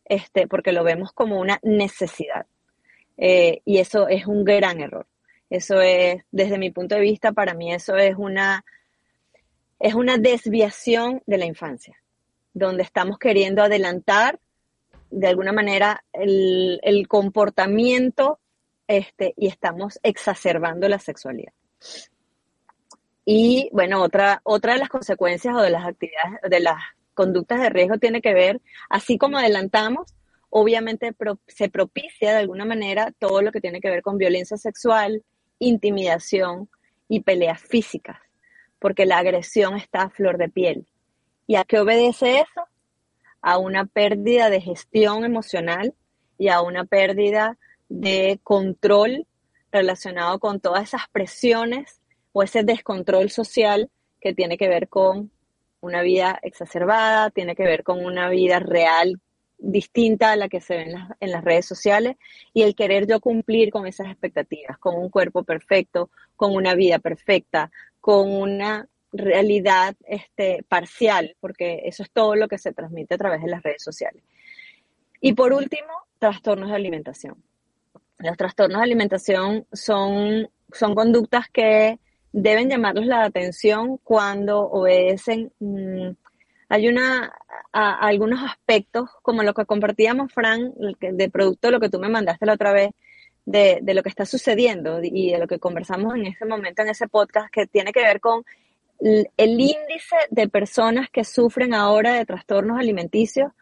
este, 0.04 0.46
porque 0.46 0.72
lo 0.72 0.84
vemos 0.84 1.12
como 1.12 1.40
una 1.40 1.58
necesidad. 1.62 2.46
Eh, 3.16 3.60
y 3.64 3.78
eso 3.78 4.08
es 4.08 4.26
un 4.26 4.44
gran 4.44 4.80
error. 4.80 5.06
Eso 5.50 5.80
es, 5.80 6.22
desde 6.30 6.58
mi 6.58 6.70
punto 6.70 6.94
de 6.94 7.02
vista, 7.02 7.32
para 7.32 7.54
mí 7.54 7.72
eso 7.72 7.96
es 7.96 8.14
una, 8.16 8.64
es 9.78 9.94
una 9.94 10.16
desviación 10.16 11.22
de 11.26 11.38
la 11.38 11.44
infancia, 11.44 12.00
donde 12.54 12.82
estamos 12.82 13.18
queriendo 13.18 13.62
adelantar 13.62 14.40
de 15.10 15.28
alguna 15.28 15.52
manera 15.52 16.04
el, 16.12 16.80
el 16.82 17.06
comportamiento 17.06 18.38
este, 18.88 19.34
y 19.36 19.48
estamos 19.48 19.98
exacerbando 20.02 20.88
la 20.88 20.98
sexualidad. 20.98 21.52
Y 23.24 23.68
bueno, 23.72 24.02
otra, 24.02 24.40
otra 24.44 24.72
de 24.72 24.78
las 24.78 24.88
consecuencias 24.88 25.54
o 25.54 25.60
de 25.60 25.70
las 25.70 25.86
actividades, 25.86 26.40
de 26.48 26.60
las 26.60 26.82
conductas 27.14 27.60
de 27.60 27.68
riesgo 27.68 27.98
tiene 27.98 28.20
que 28.20 28.34
ver, 28.34 28.60
así 28.88 29.18
como 29.18 29.38
adelantamos, 29.38 30.12
obviamente 30.54 31.16
se 31.46 31.70
propicia 31.70 32.32
de 32.32 32.36
alguna 32.36 32.66
manera 32.66 33.10
todo 33.18 33.40
lo 33.40 33.52
que 33.52 33.62
tiene 33.62 33.80
que 33.80 33.88
ver 33.88 34.02
con 34.02 34.18
violencia 34.18 34.58
sexual, 34.58 35.24
intimidación 35.58 36.68
y 37.08 37.20
peleas 37.20 37.62
físicas, 37.62 38.18
porque 38.78 39.06
la 39.06 39.16
agresión 39.16 39.76
está 39.76 40.02
a 40.02 40.10
flor 40.10 40.36
de 40.36 40.50
piel. 40.50 40.86
¿Y 41.46 41.56
a 41.56 41.64
qué 41.64 41.80
obedece 41.80 42.40
eso? 42.40 42.66
A 43.40 43.56
una 43.56 43.86
pérdida 43.86 44.50
de 44.50 44.60
gestión 44.60 45.24
emocional 45.24 45.94
y 46.36 46.48
a 46.48 46.60
una 46.60 46.84
pérdida 46.84 47.56
de 47.88 48.38
control 48.42 49.26
relacionado 49.70 50.38
con 50.38 50.60
todas 50.60 50.82
esas 50.82 51.08
presiones 51.10 52.02
o 52.32 52.42
ese 52.42 52.62
descontrol 52.62 53.30
social 53.30 53.90
que 54.20 54.34
tiene 54.34 54.58
que 54.58 54.68
ver 54.68 54.90
con 54.90 55.30
una 55.80 56.02
vida 56.02 56.38
exacerbada, 56.42 57.30
tiene 57.30 57.56
que 57.56 57.64
ver 57.64 57.84
con 57.84 58.04
una 58.04 58.28
vida 58.28 58.58
real 58.58 59.18
distinta 59.62 60.32
a 60.32 60.36
la 60.36 60.48
que 60.48 60.60
se 60.60 60.76
ve 60.76 60.94
en 61.20 61.30
las, 61.30 61.44
redes 61.44 61.66
sociales 61.66 62.16
y 62.52 62.62
el 62.62 62.74
querer 62.74 63.06
yo 63.06 63.20
cumplir 63.20 63.70
con 63.70 63.86
esas 63.86 64.08
expectativas, 64.08 64.76
con 64.78 64.96
un 64.96 65.08
cuerpo 65.08 65.44
perfecto, 65.44 66.10
con 66.36 66.54
una 66.54 66.74
vida 66.74 66.98
perfecta, 66.98 67.70
con 68.00 68.30
una 68.30 68.88
realidad 69.12 69.94
este, 70.04 70.64
parcial, 70.68 71.36
porque 71.40 71.82
eso 71.84 72.02
es 72.02 72.10
todo 72.10 72.34
lo 72.34 72.48
que 72.48 72.58
se 72.58 72.72
transmite 72.72 73.14
a 73.14 73.18
través 73.18 73.42
de 73.42 73.50
las 73.50 73.62
redes 73.62 73.82
sociales. 73.82 74.22
Y 75.20 75.34
por 75.34 75.52
último, 75.52 75.92
trastornos 76.18 76.70
de 76.70 76.76
alimentación. 76.76 77.42
Los 78.18 78.36
trastornos 78.36 78.78
de 78.78 78.84
alimentación 78.84 79.66
son, 79.72 80.48
son 80.72 80.94
conductas 80.94 81.48
que 81.52 81.98
deben 82.32 82.68
llamarles 82.68 83.06
la 83.06 83.24
atención 83.24 83.98
cuando 83.98 84.60
obedecen. 84.60 85.52
Mm, 85.60 86.10
hay 86.72 86.88
una, 86.88 87.30
algunos 87.70 88.42
aspectos, 88.42 89.10
como 89.20 89.42
lo 89.42 89.52
que 89.52 89.66
compartíamos, 89.66 90.32
Fran, 90.32 90.72
de 91.00 91.30
producto 91.30 91.70
lo 91.70 91.80
que 91.80 91.90
tú 91.90 91.98
me 91.98 92.08
mandaste 92.08 92.46
la 92.46 92.54
otra 92.54 92.72
vez, 92.72 92.92
de, 93.44 93.80
de, 93.82 93.92
lo 93.92 94.02
que 94.02 94.08
está 94.08 94.24
sucediendo 94.24 95.00
y 95.02 95.32
de 95.32 95.38
lo 95.38 95.46
que 95.46 95.58
conversamos 95.58 96.14
en 96.14 96.28
ese 96.28 96.46
momento, 96.46 96.80
en 96.80 96.88
ese 96.88 97.08
podcast, 97.08 97.52
que 97.52 97.66
tiene 97.66 97.92
que 97.92 98.00
ver 98.00 98.20
con 98.20 98.42
el 99.00 99.28
índice 99.36 100.16
de 100.30 100.48
personas 100.48 101.10
que 101.10 101.24
sufren 101.24 101.74
ahora 101.74 102.14
de 102.14 102.24
trastornos 102.24 102.78
alimenticios 102.78 103.52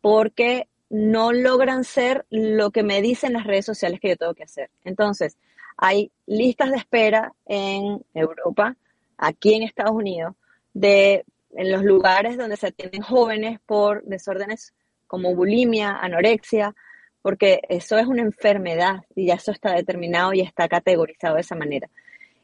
porque 0.00 0.66
no 0.88 1.34
logran 1.34 1.84
ser 1.84 2.24
lo 2.30 2.70
que 2.70 2.84
me 2.84 3.02
dicen 3.02 3.34
las 3.34 3.44
redes 3.44 3.66
sociales 3.66 4.00
que 4.00 4.08
yo 4.08 4.16
tengo 4.16 4.32
que 4.32 4.44
hacer. 4.44 4.70
Entonces, 4.82 5.36
hay 5.76 6.10
listas 6.24 6.70
de 6.70 6.78
espera 6.78 7.34
en 7.44 8.02
Europa, 8.14 8.76
aquí 9.18 9.52
en 9.52 9.64
Estados 9.64 9.92
Unidos, 9.94 10.34
de 10.72 11.26
en 11.52 11.72
los 11.72 11.82
lugares 11.82 12.36
donde 12.36 12.56
se 12.56 12.68
atienden 12.68 13.02
jóvenes 13.02 13.60
por 13.66 14.02
desórdenes 14.04 14.74
como 15.06 15.34
bulimia, 15.34 15.96
anorexia, 15.96 16.74
porque 17.22 17.60
eso 17.68 17.98
es 17.98 18.06
una 18.06 18.22
enfermedad 18.22 19.00
y 19.14 19.26
ya 19.26 19.34
eso 19.34 19.52
está 19.52 19.72
determinado 19.72 20.32
y 20.32 20.40
está 20.40 20.68
categorizado 20.68 21.34
de 21.34 21.40
esa 21.40 21.56
manera. 21.56 21.88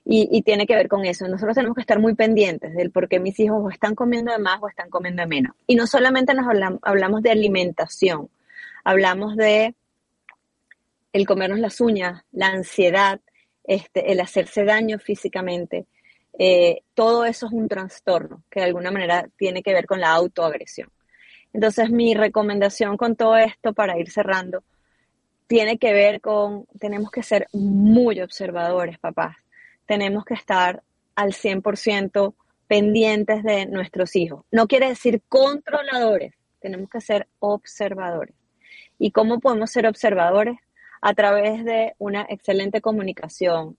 Y, 0.06 0.42
tiene 0.42 0.66
que 0.66 0.74
ver 0.74 0.86
con 0.86 1.06
eso. 1.06 1.26
Nosotros 1.28 1.54
tenemos 1.54 1.74
que 1.74 1.80
estar 1.80 1.98
muy 1.98 2.14
pendientes 2.14 2.74
del 2.74 2.90
por 2.90 3.08
qué 3.08 3.18
mis 3.18 3.40
hijos 3.40 3.62
o 3.62 3.70
están 3.70 3.94
comiendo 3.94 4.32
de 4.32 4.38
más 4.38 4.62
o 4.62 4.68
están 4.68 4.90
comiendo 4.90 5.22
de 5.22 5.28
menos. 5.28 5.56
Y 5.66 5.76
no 5.76 5.86
solamente 5.86 6.34
nos 6.34 6.46
hablamos 6.82 7.22
de 7.22 7.30
alimentación, 7.30 8.28
hablamos 8.84 9.34
de 9.34 9.74
el 11.14 11.26
comernos 11.26 11.58
las 11.58 11.80
uñas, 11.80 12.22
la 12.32 12.48
ansiedad, 12.48 13.20
este, 13.64 14.12
el 14.12 14.20
hacerse 14.20 14.64
daño 14.64 14.98
físicamente, 14.98 15.86
eh, 16.38 16.82
todo 16.94 17.24
eso 17.24 17.46
es 17.46 17.52
un 17.52 17.68
trastorno 17.68 18.42
que 18.50 18.60
de 18.60 18.66
alguna 18.66 18.90
manera 18.90 19.28
tiene 19.36 19.62
que 19.62 19.72
ver 19.72 19.86
con 19.86 20.00
la 20.00 20.10
autoagresión. 20.10 20.90
Entonces 21.52 21.90
mi 21.90 22.14
recomendación 22.14 22.96
con 22.96 23.14
todo 23.14 23.36
esto 23.36 23.72
para 23.72 23.98
ir 23.98 24.10
cerrando 24.10 24.64
tiene 25.46 25.78
que 25.78 25.92
ver 25.92 26.20
con, 26.20 26.66
tenemos 26.80 27.10
que 27.10 27.22
ser 27.22 27.46
muy 27.52 28.20
observadores, 28.20 28.98
papás. 28.98 29.36
Tenemos 29.86 30.24
que 30.24 30.34
estar 30.34 30.82
al 31.14 31.32
100% 31.32 32.34
pendientes 32.66 33.42
de 33.44 33.66
nuestros 33.66 34.16
hijos. 34.16 34.44
No 34.50 34.66
quiere 34.66 34.88
decir 34.88 35.22
controladores, 35.28 36.34
tenemos 36.60 36.90
que 36.90 37.00
ser 37.00 37.28
observadores. 37.38 38.34
¿Y 38.98 39.10
cómo 39.10 39.38
podemos 39.38 39.70
ser 39.70 39.86
observadores? 39.86 40.56
A 41.00 41.14
través 41.14 41.64
de 41.64 41.94
una 41.98 42.26
excelente 42.28 42.80
comunicación, 42.80 43.76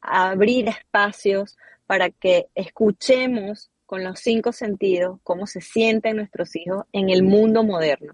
abrir 0.00 0.68
espacios 0.68 1.56
para 1.88 2.10
que 2.10 2.48
escuchemos 2.54 3.70
con 3.86 4.04
los 4.04 4.20
cinco 4.20 4.52
sentidos 4.52 5.18
cómo 5.22 5.46
se 5.46 5.62
sienten 5.62 6.16
nuestros 6.16 6.54
hijos 6.54 6.84
en 6.92 7.08
el 7.08 7.22
mundo 7.22 7.64
moderno. 7.64 8.12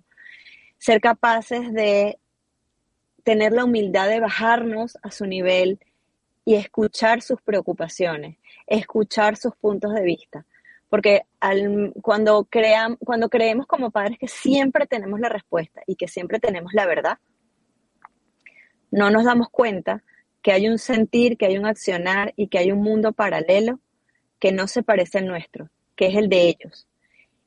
Ser 0.79 1.01
capaces 1.01 1.73
de 1.73 2.21
tener 3.25 3.51
la 3.51 3.65
humildad 3.65 4.09
de 4.09 4.21
bajarnos 4.21 4.97
a 5.03 5.11
su 5.11 5.27
nivel 5.27 5.81
y 6.45 6.55
escuchar 6.55 7.21
sus 7.21 7.43
preocupaciones, 7.43 8.39
escuchar 8.69 9.37
sus 9.37 9.57
puntos 9.57 9.93
de 9.93 10.05
vista. 10.05 10.47
Porque 10.89 11.23
cuando, 12.01 12.47
cuando 13.01 13.29
creemos 13.29 13.67
como 13.67 13.91
padres 13.91 14.19
que 14.21 14.29
siempre 14.29 14.87
tenemos 14.87 15.19
la 15.19 15.31
respuesta 15.31 15.83
y 15.89 15.97
que 15.97 16.07
siempre 16.07 16.39
tenemos 16.39 16.75
la 16.75 16.87
verdad, 16.87 17.19
no 18.93 19.11
nos 19.11 19.25
damos 19.25 19.49
cuenta 19.51 20.05
que 20.45 20.53
hay 20.53 20.69
un 20.69 20.79
sentir, 20.79 21.39
que 21.39 21.47
hay 21.47 21.57
un 21.57 21.65
accionar 21.65 22.35
y 22.37 22.49
que 22.49 22.59
hay 22.59 22.71
un 22.71 22.83
mundo 22.83 23.13
paralelo 23.13 23.81
que 24.39 24.53
no 24.53 24.69
se 24.69 24.83
parece 24.83 25.17
al 25.17 25.27
nuestro, 25.27 25.71
que 25.97 26.09
es 26.09 26.17
el 26.17 26.29
de 26.29 26.49
ellos. 26.49 26.87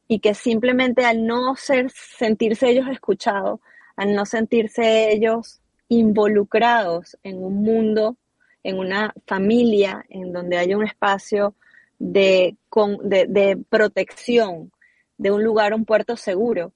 Y 0.07 0.19
que 0.19 0.33
simplemente 0.33 1.05
al 1.05 1.27
no 1.27 1.55
ser, 1.55 1.91
sentirse 1.91 2.67
ellos 2.67 2.87
escuchados, 2.87 3.59
al 3.95 4.15
no 4.15 4.25
sentirse 4.25 5.11
ellos 5.11 5.61
involucrados 5.89 7.15
en 7.21 7.43
un 7.43 7.61
mundo, 7.61 8.17
en 8.63 8.79
una 8.79 9.13
familia, 9.27 10.03
en 10.09 10.33
donde 10.33 10.57
haya 10.57 10.75
un 10.75 10.83
espacio 10.83 11.53
de, 11.99 12.57
de, 13.03 13.63
protección, 13.69 14.71
de 15.19 15.29
un 15.29 15.43
lugar, 15.43 15.75
un 15.75 15.85
puerto 15.85 16.17
seguro, 16.17 16.73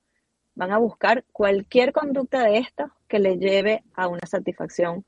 van 0.54 0.72
a 0.72 0.78
buscar 0.78 1.26
cualquier 1.32 1.92
conducta 1.92 2.44
de 2.44 2.60
esta 2.60 2.94
que 3.08 3.18
les 3.18 3.40
lleve 3.40 3.84
a 3.96 4.08
una 4.08 4.28
satisfacción 4.28 5.04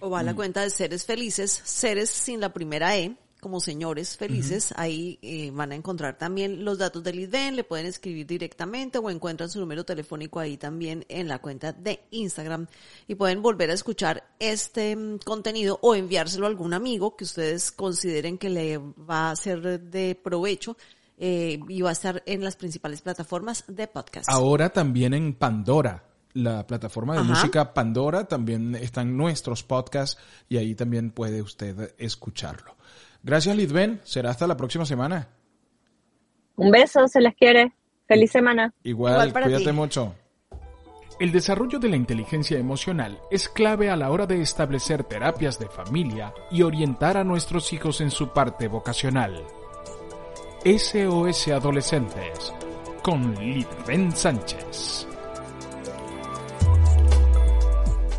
O 0.00 0.10
va 0.10 0.20
a 0.20 0.22
la 0.22 0.34
cuenta 0.34 0.62
de 0.62 0.70
Seres 0.70 1.04
Felices, 1.04 1.50
Seres 1.64 2.10
sin 2.10 2.40
la 2.40 2.52
primera 2.52 2.96
E, 2.96 3.16
como 3.40 3.60
señores 3.60 4.16
felices, 4.16 4.74
ahí 4.76 5.18
eh, 5.22 5.50
van 5.52 5.72
a 5.72 5.76
encontrar 5.76 6.18
también 6.18 6.64
los 6.64 6.78
datos 6.78 7.04
del 7.04 7.20
IDEN, 7.20 7.56
le 7.56 7.64
pueden 7.64 7.86
escribir 7.86 8.26
directamente 8.26 8.98
o 8.98 9.10
encuentran 9.10 9.48
su 9.48 9.60
número 9.60 9.84
telefónico 9.84 10.40
ahí 10.40 10.56
también 10.56 11.04
en 11.08 11.28
la 11.28 11.38
cuenta 11.38 11.72
de 11.72 12.00
Instagram 12.10 12.66
y 13.06 13.14
pueden 13.14 13.40
volver 13.40 13.70
a 13.70 13.74
escuchar 13.74 14.24
este 14.38 14.96
mm, 14.96 15.18
contenido 15.24 15.78
o 15.82 15.94
enviárselo 15.94 16.46
a 16.46 16.48
algún 16.48 16.74
amigo 16.74 17.16
que 17.16 17.24
ustedes 17.24 17.70
consideren 17.70 18.38
que 18.38 18.50
le 18.50 18.78
va 18.78 19.30
a 19.30 19.36
ser 19.36 19.80
de 19.80 20.14
provecho. 20.16 20.76
eh, 21.20 21.58
y 21.68 21.82
va 21.82 21.88
a 21.88 21.92
estar 21.92 22.22
en 22.26 22.44
las 22.44 22.54
principales 22.54 23.02
plataformas 23.02 23.64
de 23.66 23.88
podcast. 23.88 24.28
Ahora 24.28 24.70
también 24.70 25.14
en 25.14 25.34
Pandora, 25.34 26.04
la 26.34 26.66
plataforma 26.66 27.14
de 27.14 27.20
Ajá. 27.20 27.28
música 27.28 27.74
Pandora, 27.74 28.24
también 28.24 28.74
están 28.74 29.16
nuestros 29.16 29.62
podcasts 29.62 30.20
y 30.48 30.56
ahí 30.58 30.74
también 30.74 31.10
puede 31.10 31.42
usted 31.42 31.94
escucharlo. 31.98 32.76
Gracias, 33.22 33.56
Lidben. 33.56 34.00
Será 34.04 34.30
hasta 34.30 34.46
la 34.46 34.56
próxima 34.56 34.84
semana. 34.86 35.28
Un 36.56 36.70
beso, 36.70 37.06
se 37.08 37.20
les 37.20 37.34
quiere. 37.34 37.72
Feliz 38.06 38.30
semana. 38.30 38.72
Igual, 38.84 39.12
Igual 39.14 39.32
para 39.32 39.46
cuídate 39.46 39.64
ti. 39.66 39.72
mucho. 39.72 40.14
El 41.20 41.32
desarrollo 41.32 41.78
de 41.80 41.88
la 41.88 41.96
inteligencia 41.96 42.58
emocional 42.58 43.18
es 43.30 43.48
clave 43.48 43.90
a 43.90 43.96
la 43.96 44.10
hora 44.10 44.26
de 44.26 44.40
establecer 44.40 45.02
terapias 45.04 45.58
de 45.58 45.68
familia 45.68 46.32
y 46.50 46.62
orientar 46.62 47.16
a 47.16 47.24
nuestros 47.24 47.72
hijos 47.72 48.00
en 48.00 48.10
su 48.12 48.28
parte 48.32 48.68
vocacional. 48.68 49.44
SOS 50.64 51.48
Adolescentes 51.48 52.52
con 53.02 53.34
Litven 53.34 54.12
Sánchez. 54.12 55.08